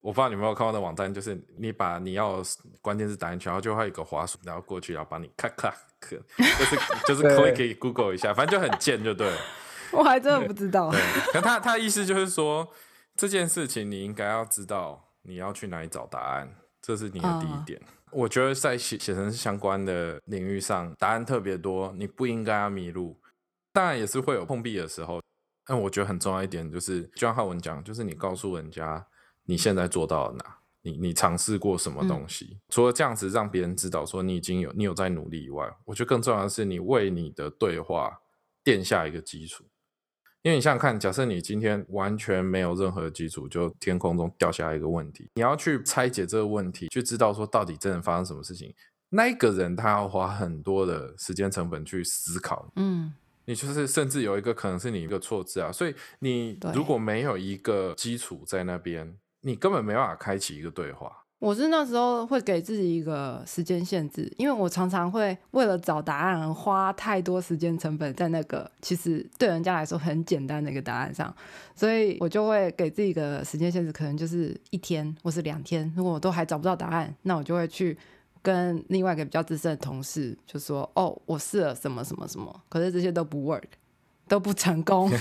[0.00, 2.42] 我不知道你有没有看过的网站，就是你把你要
[2.80, 6.76] 关键字打进去，然后就会有一个滑鼠，然后过去，然后帮你咔咔咔，就是
[7.06, 9.36] 就是对 click Google 一下，反正就很贱就对了。
[9.92, 11.00] 我还真的不知道对，
[11.32, 12.68] 可他他的意思就是说，
[13.16, 17.80] 这件事情你应该要知道你要去哪里找答案，这是你的第一嗯点。
[18.10, 23.20] 我觉得在写写程式相关的领域上，答案特别多，你不应该要迷路。
[23.72, 25.20] 当然也是会有碰壁的时候，
[25.66, 29.04] 但我觉得很重要一点就是，就像浩文讲，就是你告诉人家
[29.48, 32.58] 你现在做到了哪，你你尝试过什么东西。
[32.68, 38.20] 除了这样子让别人知道说你已经有你有在努力以外，我觉得更重要的是你为你的对话
[38.62, 39.64] 垫下一个基础。
[40.42, 48.74] 因为你想想看，假设你今天完全没有任何基础，就天空中掉下来一个问题，你要去拆解这个问题，去知道说到底真的发生什么事情，
[49.08, 52.70] 那一个人他要花很多的时间成本去思考。
[52.76, 53.14] 嗯
[53.46, 61.24] 你就是甚至有一个可能是你一个错字啊，所以你如果没有一个基础在那边，你根本没办法开启一个对话。
[61.40, 71.32] 我是那时候会给自己一个时间限制，因为我常常会为了找答案而花太多时间成本在那个其实对人家来说很简单的一个答案上，
[71.76, 75.92] 所以我就会给自己一个时间限制，可能就是一天或是两天。
[75.96, 77.96] 如果我都还找不到答案，那我就会去
[78.42, 83.62] 跟另外一个比较资深的同事就说：“哦，我试了什么什么什么，可是这些都不 work，
[84.26, 85.08] 都不成功。”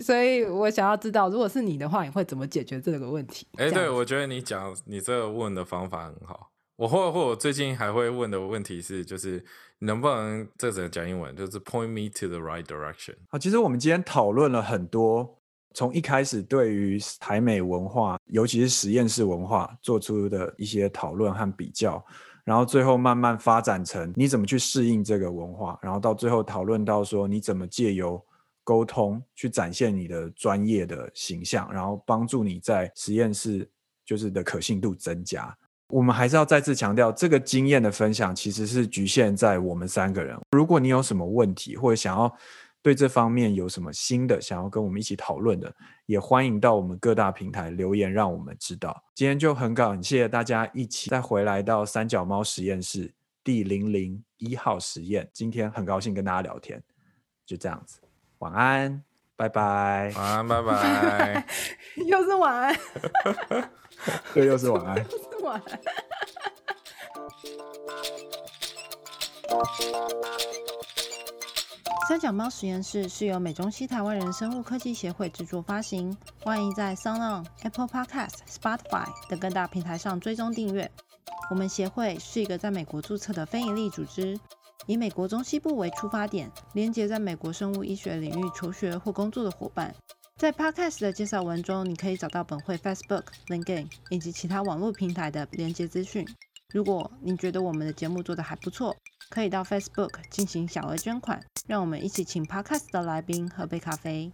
[0.00, 3.46] 所以我想要知道，如果是你的话，你会怎么解决这个问题？
[3.56, 6.50] 哎、对，我觉得你讲你这个问的方法很好。
[6.76, 9.44] 我或或我最近还会问的问题是，就是
[9.80, 13.14] 能不能这只能讲英文，就是 point me to the right direction。
[13.28, 15.38] 好，其实我们今天讨论了很多，
[15.74, 22.00] 从一开始对于台美文化，尤其是实验室文化做出的一些讨论和比较，
[22.44, 28.24] 然后最后慢慢发展成你怎么去适应这个文化，然后到最后讨论到说你怎么借由
[28.68, 33.66] 沟通去展现你的专业的形象，然后帮助你在实验室
[34.04, 35.56] 就是的可信度增加。
[35.88, 40.38] 我们还是要再次强调，这个经验的分享其实是局限在我们三个人。
[40.50, 42.30] 如果你有什么问题，或者想要
[42.82, 49.02] 对这方面有什么新的想要跟我们一起讨论的，也欢迎到我们各大平台留言，让我们知道。
[49.14, 53.10] 今天就很感谢大家一起再回来到三角猫实验室
[53.42, 55.26] 第零零一号实验。
[55.32, 56.82] 今天很高兴跟大家聊天，
[57.46, 57.98] 就这样子，
[58.38, 59.02] 晚安，
[59.36, 60.12] 拜拜。
[60.14, 61.46] 晚安，拜拜。
[62.06, 62.76] 又是晚安，
[64.32, 64.96] 对，又是晚安。
[65.04, 65.80] 是晚安。
[72.08, 80.90] 三脚猫实验室是由美中西台湾人生物科技协会制作发行，欢迎在 SoundOn、Apple Podcast、Spotify 等各大平台上追踪订阅。
[81.50, 84.38] 我们协会是一个在美国注册的非营利组织，
[84.86, 89.94] 以美国中西部为出发点，连接在美国生物医学领域求学或工作的伙伴。
[90.36, 96.26] 在 Podcast 的介绍文中，你可以找到本会 Facebook、LinkedIn 以及其他网络平台的连接资讯。
[96.72, 98.94] 如果你觉得我们的节目做得还不错，
[99.30, 104.32] 可以到 Facebook 进行小额捐款，让我们一起请 Podcast 的来宾喝杯咖啡。